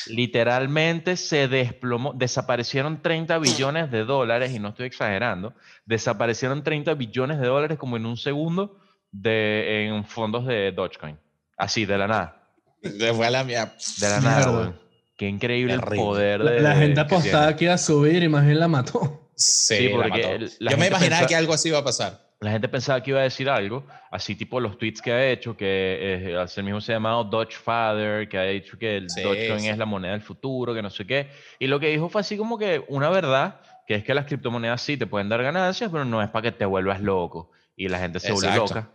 [0.06, 7.38] literalmente se desplomó, desaparecieron 30 billones de dólares, y no estoy exagerando, desaparecieron 30 billones
[7.40, 8.78] de dólares como en un segundo
[9.12, 11.18] de, en fondos de Dogecoin.
[11.56, 12.42] Así, de la nada.
[12.82, 13.74] Se fue a la mía.
[14.00, 14.80] De la nada, weón.
[15.16, 16.60] Qué increíble el poder La, de.
[16.60, 17.56] la gente que apostaba tiene.
[17.56, 19.30] que iba a subir y más bien la mató.
[19.34, 20.28] Sí, Sí, la porque mató.
[20.34, 22.25] el- la Yo me imaginaba pensa- que algo así iba a pasar.
[22.40, 25.56] La gente pensaba que iba a decir algo, así tipo los tweets que ha hecho,
[25.56, 29.22] que eh, el mismo se ha llamado Dodge Father, que ha dicho que el Sí,
[29.22, 29.68] Dogecoin sí.
[29.68, 31.30] es la moneda del futuro, que no sé qué.
[31.58, 34.82] Y lo que dijo fue así como que una verdad, que es que las criptomonedas
[34.82, 37.52] sí te pueden dar ganancias, pero no es para que te vuelvas loco.
[37.74, 38.74] Y la gente se vuelve Exacto.
[38.74, 38.90] loca.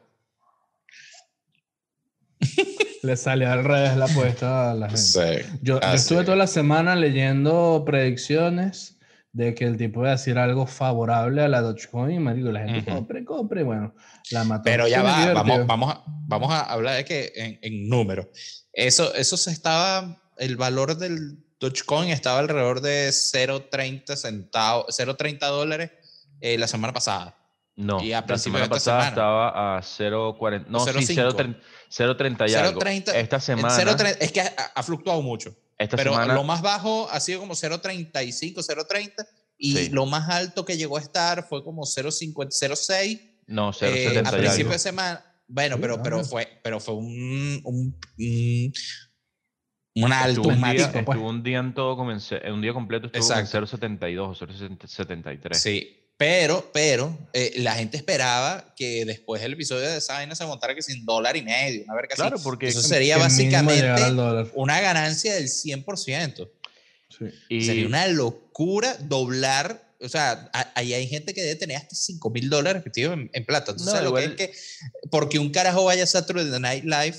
[3.04, 5.02] Le salió al revés la apuesta a la gente.
[5.02, 5.20] Sí.
[5.64, 9.00] Yo, yo estuve toda la semana leyendo predicciones
[9.34, 12.62] de que el tipo iba a decir algo favorable a la Dogecoin y marico, la
[12.68, 12.96] gente Ujú.
[13.00, 13.94] compre, compre, bueno,
[14.32, 14.64] la mató.
[14.66, 15.44] Pero ya Sí, va, divertido.
[15.44, 18.28] vamos, vamos, a, vamos a hablar de que en, en números.
[18.74, 25.92] Eso, eso se estaba, el valor del Dogecoin estaba alrededor de 0.30 centavos, 0.30 dólares
[26.42, 27.38] eh, la semana pasada.
[27.78, 29.10] No, Y a la semana de pasada semana.
[29.10, 30.66] estaba a 0.40.
[30.68, 31.36] No, sí, 0.5.
[31.36, 31.58] 0.30
[31.90, 32.82] 0.30 y algo.
[32.82, 35.56] 0.30, Esta semana, 0.30 es que ha, ha fluctuado mucho.
[35.84, 39.26] Esta pero semana lo más bajo ha sido como 0.35, 0.30
[39.58, 39.90] y Sí.
[39.90, 44.32] lo más alto que llegó a estar fue como 0.50, 0.6 no, eh, 0.70 a
[44.32, 44.72] y principio algo.
[44.74, 45.26] de semana.
[45.48, 46.24] Bueno, Sí, pero, pero ah.
[46.24, 48.74] fue, pero fue un, un, un,
[49.96, 51.18] un alto, Estuvo un día, pues.
[51.18, 53.78] estuvo un día en todo en un día completo estuvo como en Exacto.
[53.78, 55.54] 0.72 o 0.73.
[55.56, 60.46] Sí, pero, pero eh, la gente esperaba que después del episodio de esa vaina se
[60.46, 62.22] montara que sin dólar y medio, una verga así.
[62.22, 63.92] Claro, porque Eso sería Que básicamente
[64.54, 66.50] una ganancia del 100%.
[67.10, 67.26] Sí.
[67.50, 69.96] y Sería una locura doblar.
[70.00, 73.30] O sea, a- ahí hay gente que debe tener hasta 5 mil dólares metidos en,
[73.34, 73.72] en plata.
[73.72, 74.54] Entonces, No, lo que igual- es que,
[75.10, 77.16] porque un carajo vaya a Saturday Night Live,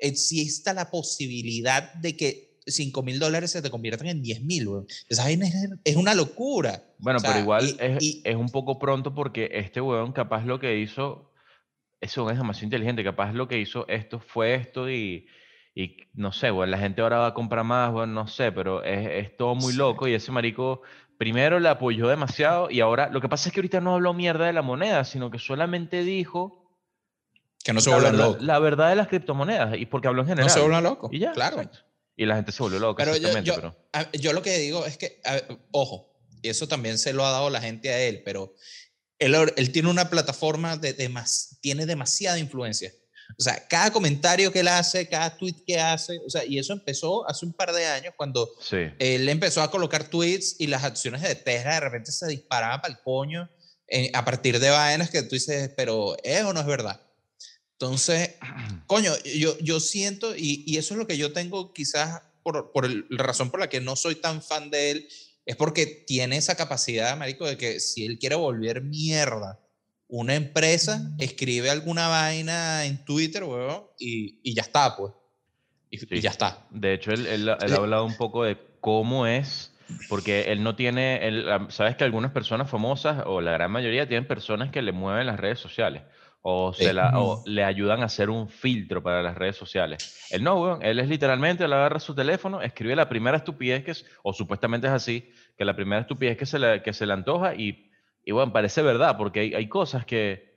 [0.00, 4.68] exista la posibilidad de que 5 mil dólares se te conviertan en 10 mil.
[5.08, 5.54] Esa vaina es,
[5.84, 6.82] es una locura.
[6.98, 10.12] Bueno, O sea, pero igual y- es, y- es un poco pronto porque este weón
[10.12, 11.30] capaz lo que hizo,
[12.00, 15.26] eso es demasiado inteligente, capaz lo que hizo esto fue esto y,
[15.74, 18.82] y no sé, weón, la gente ahora va a comprar más, weón, no sé, pero
[18.82, 19.78] es, es todo muy Sí.
[19.78, 20.80] loco y ese marico
[21.18, 24.46] primero le apoyó demasiado y ahora lo que pasa es que ahorita no habló mierda
[24.46, 26.66] de la moneda, sino que solamente dijo
[27.62, 28.42] Que no se la vuelvan locos.
[28.42, 30.48] la verdad de las criptomonedas y porque habló en general.
[30.48, 31.12] No se vuelvan locos.
[31.12, 31.62] Y ya, claro.
[32.16, 33.88] Y la gente se volvió loca, Pero yo, yo, pero...
[33.92, 35.40] a- yo lo que digo es que, a
[35.72, 36.12] ojo,
[36.42, 38.54] y eso también se lo ha dado la gente a él, pero
[39.18, 42.92] él, él tiene una plataforma de, de más, tiene demasiada influencia.
[43.38, 46.72] O sea, cada comentario que él hace, cada tweet que hace, o sea, y eso
[46.74, 48.76] empezó hace un par de años cuando Sí.
[48.98, 52.92] él empezó a colocar tweets y las acciones de Tesla de repente se disparaban para
[52.94, 53.48] el coño
[53.88, 57.00] eh, a partir de vainas que tú dices, pero ¿es o no es verdad?
[57.78, 58.36] Entonces,
[58.86, 62.84] coño, yo, yo siento, y, y eso es lo que yo tengo quizás por, por
[62.84, 65.08] el- la razón por la que no soy tan fan de él,
[65.46, 69.60] es porque tiene esa capacidad, marico, de que si él quiere volver mierda
[70.08, 75.12] una empresa, escribe alguna vaina en Twitter, weón, y, y ya está, pues.
[75.90, 76.20] Y, y Sí.
[76.20, 76.66] ya está.
[76.70, 79.72] De hecho, él, él- él ha hablado un poco de cómo es,
[80.08, 84.26] porque él no tiene, él, sabes que algunas personas famosas, o la gran mayoría, tienen
[84.28, 86.02] personas que le mueven las redes sociales,
[86.46, 90.26] o, se la, o le ayudan a hacer un filtro para las redes sociales.
[90.30, 93.92] Él no, weón, él es literalmente, él agarra su teléfono, escribe la primera estupidez que
[93.92, 97.14] es, o supuestamente es así, que la primera estupidez que se le, que se le
[97.14, 97.90] antoja, y,
[98.22, 100.52] y bueno, parece verdad, porque hay, hay cosas que...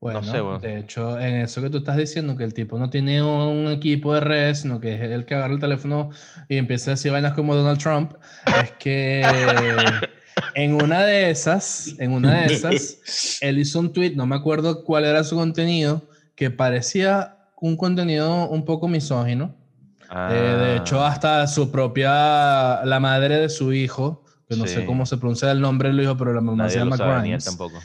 [0.00, 0.58] Bueno, sé, bueno.
[0.58, 4.14] de hecho, en eso que tú estás diciendo, que el tipo no tiene un equipo
[4.14, 6.08] de redes, sino que es el que agarra el teléfono
[6.48, 8.14] y empieza a decir vainas como Donald Trump,
[8.46, 9.22] es que
[10.54, 14.84] en una de esas, en una de esas, él hizo un tweet, no me acuerdo
[14.84, 19.54] cuál era su contenido, que parecía un contenido un poco misógino.
[20.30, 24.84] Eh, de hecho, Ah, hasta su propia, la madre de su hijo, que no sé
[24.84, 27.28] cómo se pronuncia el nombre del hijo, pero la mamá se nadie lo llama sabe,
[27.28, 27.80] ni él tampoco.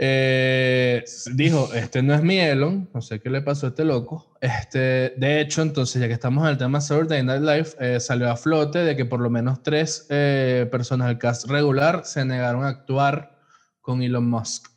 [0.00, 4.32] Eh, dijo, este no es mi Elon, no sé qué le pasó a este loco.
[4.40, 8.30] Este, de hecho, entonces, ya que estamos en el tema Saturday Night Live, eh, salió
[8.30, 12.64] a flote de que por lo menos tres eh, personas del cast regular se negaron
[12.64, 13.40] a actuar
[13.80, 14.68] con Elon Musk.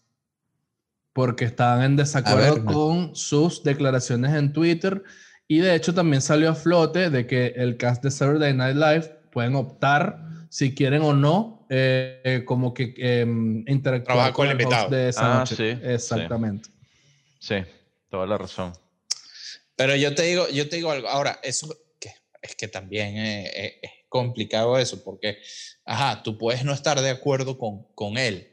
[1.14, 5.04] Porque estaban en desacuerdo ver, con sus declaraciones en Twitter.
[5.48, 9.22] Y de hecho también salió a flote de que el cast de Saturday Night Live
[9.32, 13.22] pueden optar si quieren o no eh, eh, como que eh,
[13.68, 14.90] interactuar Trabajar con el host invitado.
[14.90, 15.56] de esa Ah, noche.
[15.56, 15.80] sí, sí.
[15.94, 16.70] Exactamente.
[17.40, 17.56] Sí,
[18.10, 18.74] toda la razón.
[19.78, 21.08] Pero yo te digo, yo te digo algo.
[21.08, 25.38] Ahora, eso que, es que también eh, eh, es complicado eso, porque,
[25.86, 28.50] ajá, tú puedes no estar de acuerdo con, con él,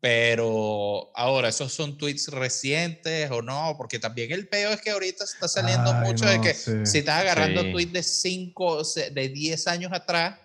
[0.00, 3.74] pero ahora, ¿esos son tweets recientes o no?
[3.76, 6.54] Porque también el peo es que ahorita se está saliendo Ay, mucho de no, que
[6.54, 6.72] sí.
[6.84, 7.70] si estás agarrando Sí.
[7.72, 8.82] tweets de 5,
[9.12, 10.40] de 10 años atrás,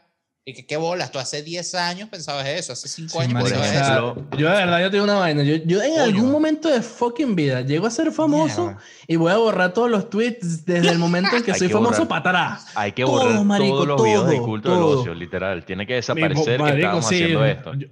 [0.50, 3.70] y que qué bolas, tú hace 10 años pensabas eso, hace 5 Sí, años pensabas
[3.74, 4.16] eso.
[4.38, 5.43] yo de verdad, yo tengo una vaina.
[5.43, 8.82] Yo, yo en algún momento de fucking vida llego a ser famoso Mierda.
[9.08, 11.74] y voy a borrar todos los tweets desde el momento en que Hay soy que
[11.74, 12.24] famoso borrar.
[12.24, 12.68] para atrás.
[12.76, 15.66] Hay que Todo, borrar marico, todos los videos del todo, culto del ocio, literal.
[15.66, 17.74] Tiene que Mi desaparecer que marico, estábamos sí, haciendo esto.
[17.74, 17.88] yo-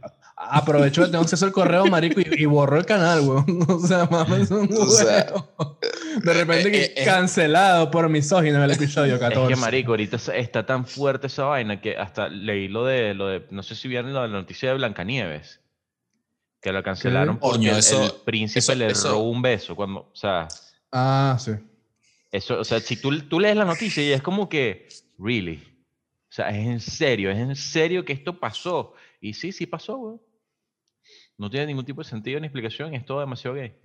[0.49, 3.45] aprovecho que tengo acceso al correo, marico, y, y borro el canal, weón.
[3.69, 5.27] O sea, mames, un O sea.
[6.23, 7.05] De repente eh, que eh, eh.
[7.05, 9.51] cancelado por misógino en el episodio 14.
[9.53, 13.13] Es que, marico, ahorita es- está tan fuerte esa vaina que hasta leí lo de,
[13.13, 15.59] lo de no sé si vieron lo de la noticia de Blancanieves,
[16.61, 19.75] que la cancelaron porque Coño, el- el, eso- príncipe eso- le eso- robó un beso.
[19.75, 20.47] Cuando, o sea,
[20.91, 21.51] Ah, sí.
[22.31, 24.87] eso, o sea, si tú, tú lees la noticia y es como que,
[25.19, 25.61] really,
[26.29, 28.93] o sea, es en serio, es en serio que esto pasó.
[29.21, 30.21] Y sí, sí pasó, weón.
[31.37, 33.75] No tiene ningún tipo de sentido ni explicación, es todo demasiado gay.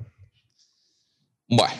[1.49, 1.75] Bueno,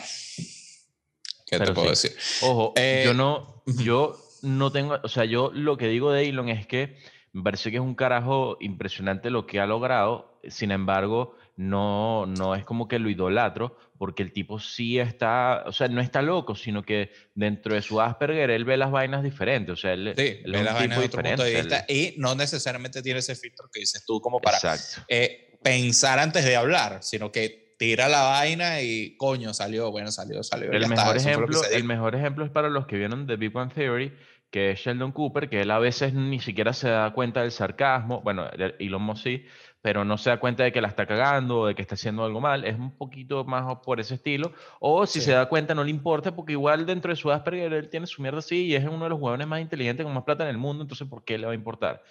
[1.47, 2.09] ¿qué te puedo sí.
[2.09, 2.47] decir?
[2.49, 6.49] Ojo, Eh, yo no, yo no tengo, o sea, yo lo que digo de Elon
[6.49, 6.97] es que
[7.31, 12.55] me parece que es un carajo impresionante lo que ha logrado, sin embargo, no, no
[12.55, 16.55] es como que lo idolatro, porque el tipo sí está, o sea, no está loco,
[16.55, 20.39] sino que dentro de su Asperger él ve las vainas diferentes, o sea, él, Sí,
[20.43, 23.69] él ve las vainas de otro punto de vista y no necesariamente tiene ese filtro
[23.71, 25.05] que dices tú como para Exacto.
[25.07, 30.43] eh, pensar antes de hablar, sino que tira la vaina y coño, salió, bueno, salió,
[30.43, 30.71] salió.
[30.71, 33.73] El está, mejor, ejemplo, el mejor ejemplo es para los que vieron The Big Bang
[33.73, 34.13] Theory,
[34.51, 38.21] que es Sheldon Cooper, que él a veces ni siquiera se da cuenta del sarcasmo,
[38.21, 39.45] bueno, el- Elon Musk sí,
[39.81, 42.23] pero no se da cuenta de que la está cagando o de que está haciendo
[42.23, 45.25] algo mal, es un poquito más por ese estilo, o si Sí.
[45.25, 48.21] se da cuenta no le importa, porque igual dentro de su Asperger él tiene su
[48.21, 50.57] mierda así y es uno de los huevones más inteligentes con más plata en el
[50.57, 52.03] mundo, entonces ¿por qué le va a importar?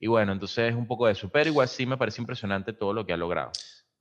[0.00, 2.92] Y bueno, entonces es un poco de eso, pero igual sí me parece impresionante todo
[2.92, 3.50] lo que ha logrado.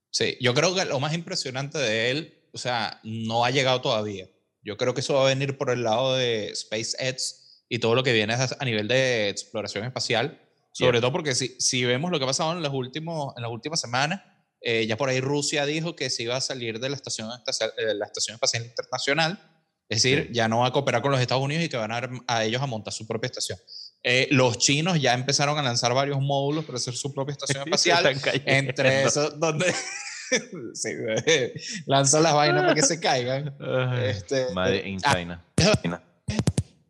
[0.09, 4.27] Sí, yo creo que lo más impresionante de él, o sea, no ha llegado todavía.
[4.61, 8.03] Yo creo que eso va a venir por el lado de SpaceX y todo lo
[8.03, 10.41] que viene a nivel de exploración espacial.
[10.71, 13.51] Sobre todo porque si, si vemos lo que ha pasado en, los últimos, en las
[13.51, 14.21] últimas semanas,
[14.59, 17.71] eh, ya por ahí Rusia dijo que se iba a salir de la Estación, Espacial-
[17.77, 19.39] eh, la estación Espacial Internacional.
[19.87, 20.33] Es decir, Sí.
[20.33, 22.61] ya no va a cooperar con los Estados Unidos y que van a, a ellos
[22.61, 23.59] a montar su propia estación.
[24.07, 28.15] Eh, los chinos ya empezaron a lanzar varios módulos para hacer su propia estación espacial.
[28.45, 29.73] Entre esos, donde
[30.75, 30.89] sí,
[31.87, 33.55] lanzan las vainas para que se caigan.
[34.03, 35.43] Este, Made in ah, China.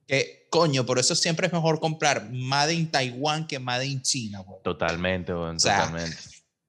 [0.06, 4.40] Que, coño, por eso siempre es mejor comprar Made in Taiwán que Made in China.
[4.40, 4.62] güey.
[4.62, 6.18] Totalmente, weón, O sea, totalmente.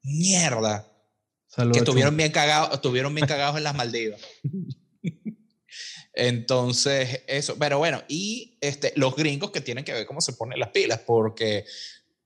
[0.04, 0.86] Mierda.
[1.48, 4.20] Saludos, que estuvieron bien cagados, estuvieron bien cagados en las Maldivas.
[6.16, 10.58] Entonces, eso, pero bueno, y este, los gringos que tienen que ver cómo se ponen
[10.58, 11.66] las pilas, porque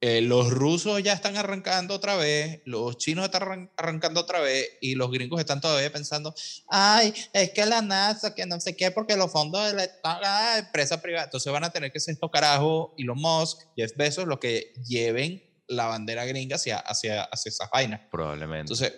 [0.01, 4.67] eh, los rusos ya están arrancando otra vez, los chinos están arran- arrancando otra vez,
[4.81, 6.33] y los gringos están todavía pensando,
[6.69, 10.57] ay, es que la NASA, que no sé qué, porque los fondos de la ah,
[10.61, 14.39] empresa privada, entonces van a tener que ser estos carajos, Elon Musk, Jeff Bezos, los
[14.39, 18.01] que lleven la bandera gringa hacia, hacia, hacia esas vainas.
[18.09, 18.73] Probablemente.
[18.73, 18.93] Entonces,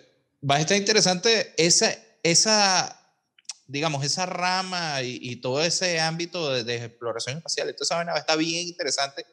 [0.49, 2.99] va a estar interesante esa, esa
[3.73, 7.67] digamos, esa rama y, y todo ese ámbito de, de exploración espacial.
[7.67, 9.25] Entonces, esa vaina estar bien interesante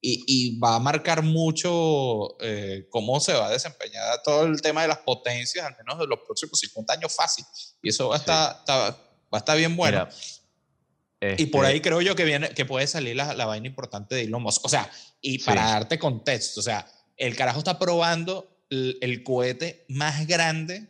[0.00, 4.82] y, y va a marcar mucho eh, cómo se va a desempeñar todo el tema
[4.82, 7.44] de las potencias, al menos de los próximos 50 años fácil.
[7.82, 8.22] Y eso va a Sí.
[8.24, 8.98] estar, está- va
[9.32, 10.06] a estar bien bueno.
[10.06, 13.66] Mira, Y por este, ahí creo yo que viene, que puede salir la, la vaina
[13.66, 14.64] importante de Elon Musk.
[14.64, 14.88] O sea,
[15.22, 15.72] y para Sí.
[15.72, 16.86] darte contexto, o sea,
[17.16, 20.86] el carajo está probando el, el cohete más grande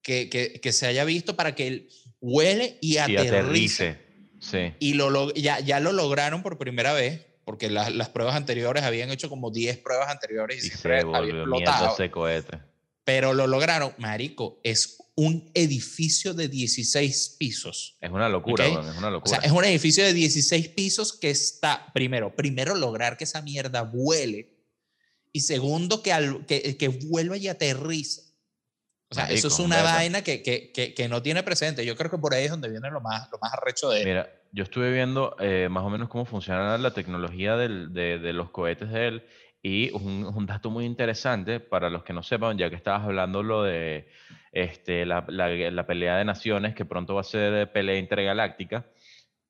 [0.00, 1.88] que, que, que se haya visto para que él
[2.20, 3.28] huele y y aterrice.
[3.28, 3.98] aterrice.
[4.40, 4.72] Sí.
[4.78, 8.84] Y lo, log- ya, ya lo lograron por primera vez, porque las, las pruebas anteriores
[8.84, 11.94] habían hecho como 10 pruebas anteriores y, Y siempre se había explotado.
[11.94, 12.58] ese cohete.
[13.04, 17.96] Pero lo lograron, marico, es un edificio de 16 pisos.
[18.00, 19.40] Es una locura, es una O locura.
[19.40, 23.82] sea, es un edificio de 16 pisos que está, primero, primero lograr que esa mierda
[23.82, 24.54] vuele
[25.32, 28.22] y segundo, que, al- que, que vuelva y aterrice.
[29.10, 31.84] O sea, Marico, eso es un una vaina que, que, que, que no tiene presente.
[31.86, 34.06] Yo creo que por ahí es donde viene lo más, lo más arrecho de él.
[34.06, 38.32] Mira, yo estuve viendo eh, más o menos cómo funciona la tecnología del- de, de
[38.34, 39.22] los cohetes de él
[39.62, 43.42] y un, un dato muy interesante para los que no sepan, ya que estabas hablando
[43.42, 44.08] lo de
[44.52, 48.86] este, la, la- la pelea de naciones, que pronto va a ser pelea intergaláctica,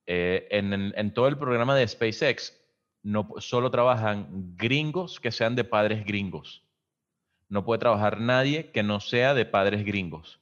[0.07, 2.55] eh, en, en- en todo el programa de SpaceX
[3.03, 6.65] no solo trabajan gringos que sean de padres gringos.
[7.49, 10.41] No puede trabajar nadie que no sea de padres gringos.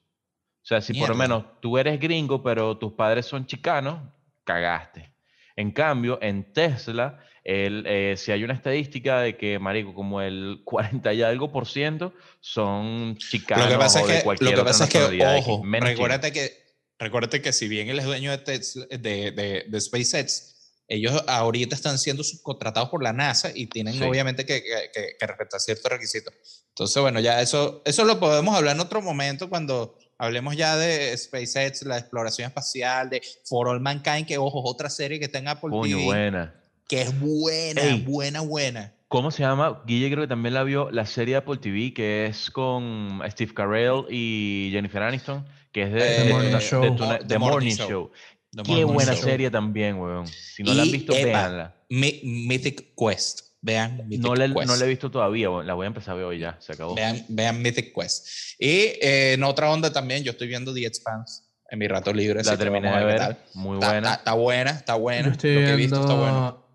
[0.62, 4.00] O sea, si por lo menos tú eres gringo, pero tus padres son chicanos,
[4.44, 5.12] cagaste.
[5.54, 10.62] En cambio, en Tesla, el, eh, si hay una estadística de que, marico, como el
[10.64, 14.24] 40 y algo por ciento son chicanos Lo que pasa o es de que, lo
[14.24, 16.52] cualquier que, otra pasa es que ojo, recuérdate que,
[16.98, 20.55] recuérdate que si bien él es dueño de, Tesla- de, de, de SpaceX,
[20.88, 24.02] ellos ahorita están siendo subcontratados por la NASA y tienen Sí.
[24.02, 26.32] obviamente que, que, que- que respetar ciertos requisitos.
[26.68, 31.16] Entonces, bueno, ya eso, eso lo podemos hablar en otro momento cuando hablemos ya de
[31.16, 35.48] SpaceX, la exploración espacial, de For All Mankind, que ojo, otra serie que está en
[35.48, 36.54] Apple Coño, TV, buena.
[36.88, 38.00] que es buena, Ey.
[38.02, 38.92] buena, buena.
[39.08, 39.82] ¿Cómo se llama?
[39.86, 43.54] Guille creo que también la vio la serie de Apple TV que es con Steve
[43.54, 47.88] Carell y Jennifer Aniston, que es de, Eh, de de The The Morning Morning Show.
[47.88, 48.10] Show.
[48.56, 50.26] The Qué Morning buena serie también, weón.
[50.26, 51.76] Si no la han Y, visto, epa, véanla.
[51.90, 53.40] Mythic Quest.
[53.62, 54.66] Vean Mythic No la, Quest.
[54.68, 56.94] no la he visto todavía, la voy a empezar a ver hoy ya, se acabó.
[56.94, 58.26] Vean, vean Mythic Quest.
[58.58, 62.42] Y eh, en otra onda también, yo estoy viendo The Expanse en mi rato libre.
[62.44, 63.38] La que terminé de ver ver, tal.
[63.54, 63.96] muy buena.
[63.98, 65.22] está- está buena, está buena.
[65.22, 66.32] Yo Lo estoy que he visto está bueno.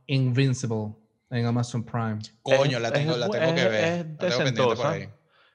[0.07, 0.93] viendo Invincible
[1.29, 2.19] en Amazon Prime.
[2.41, 3.83] Coño, Es- la tengo, es la tengo que es- ver.
[3.85, 4.91] es La tengo pendiente por decentosa.
[4.91, 5.09] ahí.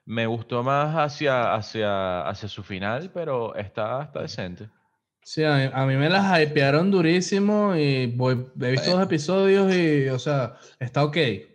[0.07, 4.69] Me gustó más hacia, hacia, hacia su final, pero está, está decente.
[5.29, 9.75] Sí, a mí, a mí me las hypearon durísimo y voy, he visto dos episodios
[9.75, 11.17] y, o sea, está ok.
[11.17, 11.49] Eh,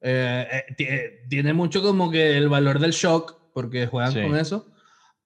[0.00, 4.20] eh, eh, tiene mucho como que el valor del shock porque juegan Sí.
[4.20, 4.68] con eso.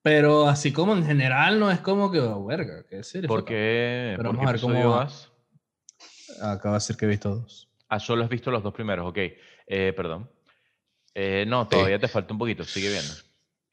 [0.03, 3.27] Pero así como en general no es como que, oh, verga, qué serio.
[3.27, 4.13] ¿Por qué?
[4.19, 4.97] Pero ¿Por vamos qué a ver cómo va.
[5.05, 5.33] vas?
[6.43, 7.71] Acaba de decir que he visto dos.
[7.89, 9.19] Ah, solo has visto los dos primeros, ok.
[9.67, 10.31] Eh, perdón.
[11.15, 13.15] Eh, no, todavía te falta un poquito, sigue viendo.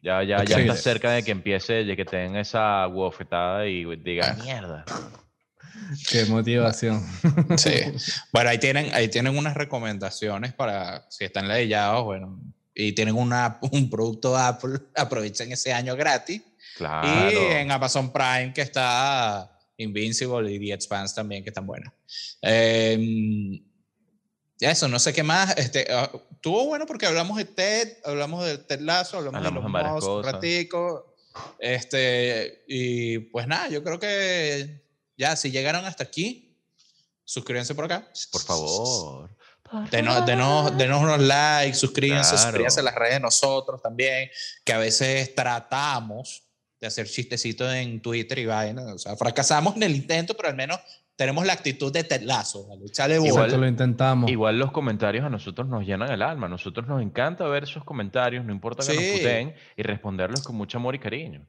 [0.06, 0.62] Ya, ya, ya Ok.
[0.62, 4.44] estás cerca de que empiece, de que te den esa bofetada y digas, Ah.
[4.44, 4.86] mierda.
[6.12, 7.02] Qué motivación.
[7.58, 7.72] Sí.
[8.32, 12.40] Bueno, ahí tienen, ahí tienen unas recomendaciones para si están ladillados, bueno,
[12.76, 16.40] y tienen una, un producto Apple, aprovechen ese año gratis.
[16.78, 17.32] Claro.
[17.32, 21.92] Y en Amazon Prime, que está Invincible y The Expanse también, que están buenas.
[22.44, 23.60] Eh,
[24.60, 25.58] eso, no sé qué más.
[25.58, 29.84] Este, ah, Estuvo bueno porque hablamos de Ted, hablamos de Ted Lasso, hablamos, Hablamos de
[29.84, 31.16] los Moss un ratico.
[31.60, 34.84] Este, y pues nada, yo creo que
[35.18, 36.56] ya, si llegaron hasta aquí,
[37.24, 38.08] suscríbanse por acá.
[38.32, 39.30] Por favor.
[39.90, 42.44] Denos, denos, denos unos likes, suscríbanse, Claro.
[42.44, 44.30] suscríbanse a las redes de nosotros también,
[44.64, 46.44] que a veces tratamos
[46.80, 48.94] de hacer chistecitos en Twitter y vaina.
[48.94, 50.80] O sea, fracasamos en el intento, pero al menos
[51.16, 52.68] tenemos la actitud de telazo.
[52.68, 52.86] ¿vale?
[52.86, 53.30] Echale bola.
[53.32, 54.30] Exacto, lo intentamos.
[54.30, 56.48] Igual los comentarios a nosotros nos llenan el alma.
[56.48, 59.12] A nosotros nos encanta ver esos comentarios, no importa que nos Sí.
[59.18, 61.46] puteen, y responderlos con mucho amor y cariño.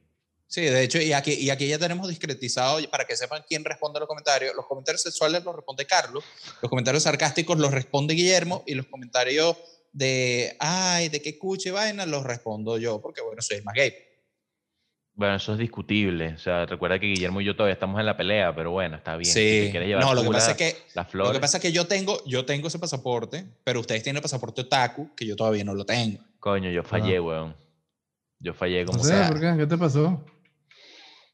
[0.48, 3.98] Sí, de hecho, y aquí, y aquí ya tenemos discretizado, para que sepan quién responde
[3.98, 4.54] los comentarios.
[4.54, 6.22] Los comentarios sexuales los responde Carlos,
[6.62, 9.56] los comentarios sarcásticos los responde Guillermo, y los comentarios
[9.92, 13.92] de, ay, de qué cuche vaina, los respondo yo, porque bueno, soy el más gay.
[15.16, 16.34] Bueno, eso es discutible.
[16.34, 19.16] O sea, recuerda que Guillermo y yo todavía estamos en la pelea, pero bueno, está
[19.16, 19.32] bien.
[19.32, 21.72] Sí, llevar no, lo que pasa la- es que las Lo que pasa es que
[21.72, 25.64] yo tengo, yo tengo ese pasaporte, pero ustedes tienen el pasaporte otaku, que yo todavía
[25.64, 26.22] no lo tengo.
[26.38, 27.56] Coño, yo fallé, weón.
[28.38, 29.54] Yo fallé como No sé, sea- ¿por qué?
[29.56, 30.22] ¿Qué te pasó?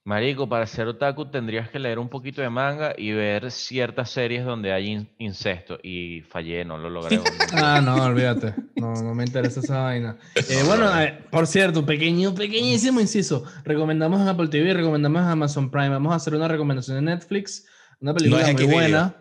[0.05, 4.45] Marico, para ser otaku tendrías que leer un poquito de manga y ver ciertas series
[4.45, 5.79] donde hay in- incesto.
[5.81, 7.21] Y fallé, no lo logré.
[7.55, 8.53] Ah, no, olvídate.
[8.75, 10.17] No, no me interesa esa vaina.
[10.35, 13.45] Eh, bueno, eh, por cierto, pequeño, pequeñísimo inciso.
[13.65, 15.91] Recomendamos en Apple TV, recomendamos en Amazon Prime.
[15.91, 17.67] Vamos a hacer una recomendación de Netflix.
[18.01, 18.79] Una película es muy Xvideo.
[18.81, 19.17] buena.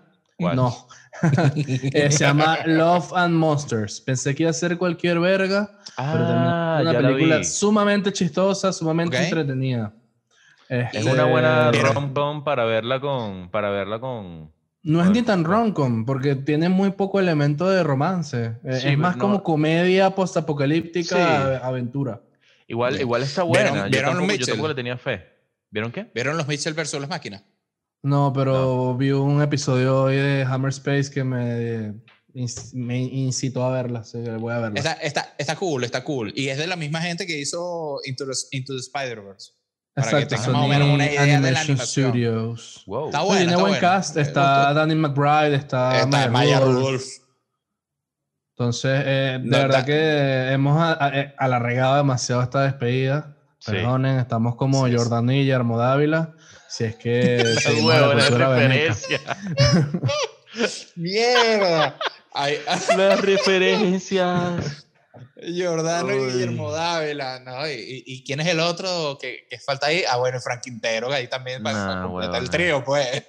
[0.56, 0.76] No.
[1.94, 4.02] Eh, se llama Love and Monsters.
[4.02, 7.44] Pensé que iba a ser cualquier verga, Ah, una la película vi.
[7.44, 9.94] sumamente chistosa, sumamente entretenida.
[10.93, 13.49] Es una buena rom-com para verla con...
[13.51, 14.51] Para verla con...
[14.84, 18.55] No es ni tan rom-com, porque tiene muy poco elemento de romance.
[18.63, 19.22] Eh, Sí, es más no.
[19.22, 21.22] como comedia postapocalíptica, Sí.
[21.22, 22.22] ave- aventura.
[22.67, 23.01] Igual, Bien.
[23.01, 23.86] igual está ¿Vieron- buena.
[23.88, 25.24] Yo vieron tampoco, yo tampoco le tenía fe.
[25.69, 26.09] ¿Vieron qué?
[26.15, 27.43] ¿Vieron los Mitchell versus las máquinas?
[28.01, 31.93] No, pero vi un episodio hoy de Hammer Space que me,
[32.74, 33.99] me incitó a verla.
[33.99, 34.80] así que voy a verla.
[34.80, 36.34] Está, está, está cool, está cool.
[36.36, 39.51] Y es de la misma gente que hizo Into the, Into the Spider-Verse.
[39.94, 42.10] Para que Exacto, tengan más o menos Sony una idea de la Animation animación.
[42.12, 42.84] Studios.
[42.88, 43.06] Wow.
[43.08, 44.18] Está bueno, tiene está buen cast.
[44.18, 44.74] Está.
[44.74, 46.78] Danny McBride, está, Está Maya Maya Rudolph.
[46.86, 47.04] Rudolph.
[48.58, 53.36] Entonces, eh, de No, verdad da- que hemos eh, alargado demasiado esta despedida.
[53.60, 53.72] Sí.
[53.72, 54.98] Perdonen, estamos como Sí, sí.
[54.98, 56.34] Jordan y Guillermo Dávila.
[56.70, 57.44] Si es que
[57.84, 59.20] Huevo, la la referencia.
[60.96, 61.98] ¡Mierda!
[62.34, 64.88] Ay, Las referencias.
[65.57, 67.68] Jordano y Guillermo Dávila, ¿no?
[67.68, 70.03] ¿Y, quién es el otro que, que falta ahí?
[70.09, 72.38] Ah, bueno, Frank Quintero, que ahí también va a completar bueno.
[72.38, 73.24] el trío, pues.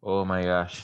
[0.00, 0.80] oh my gosh.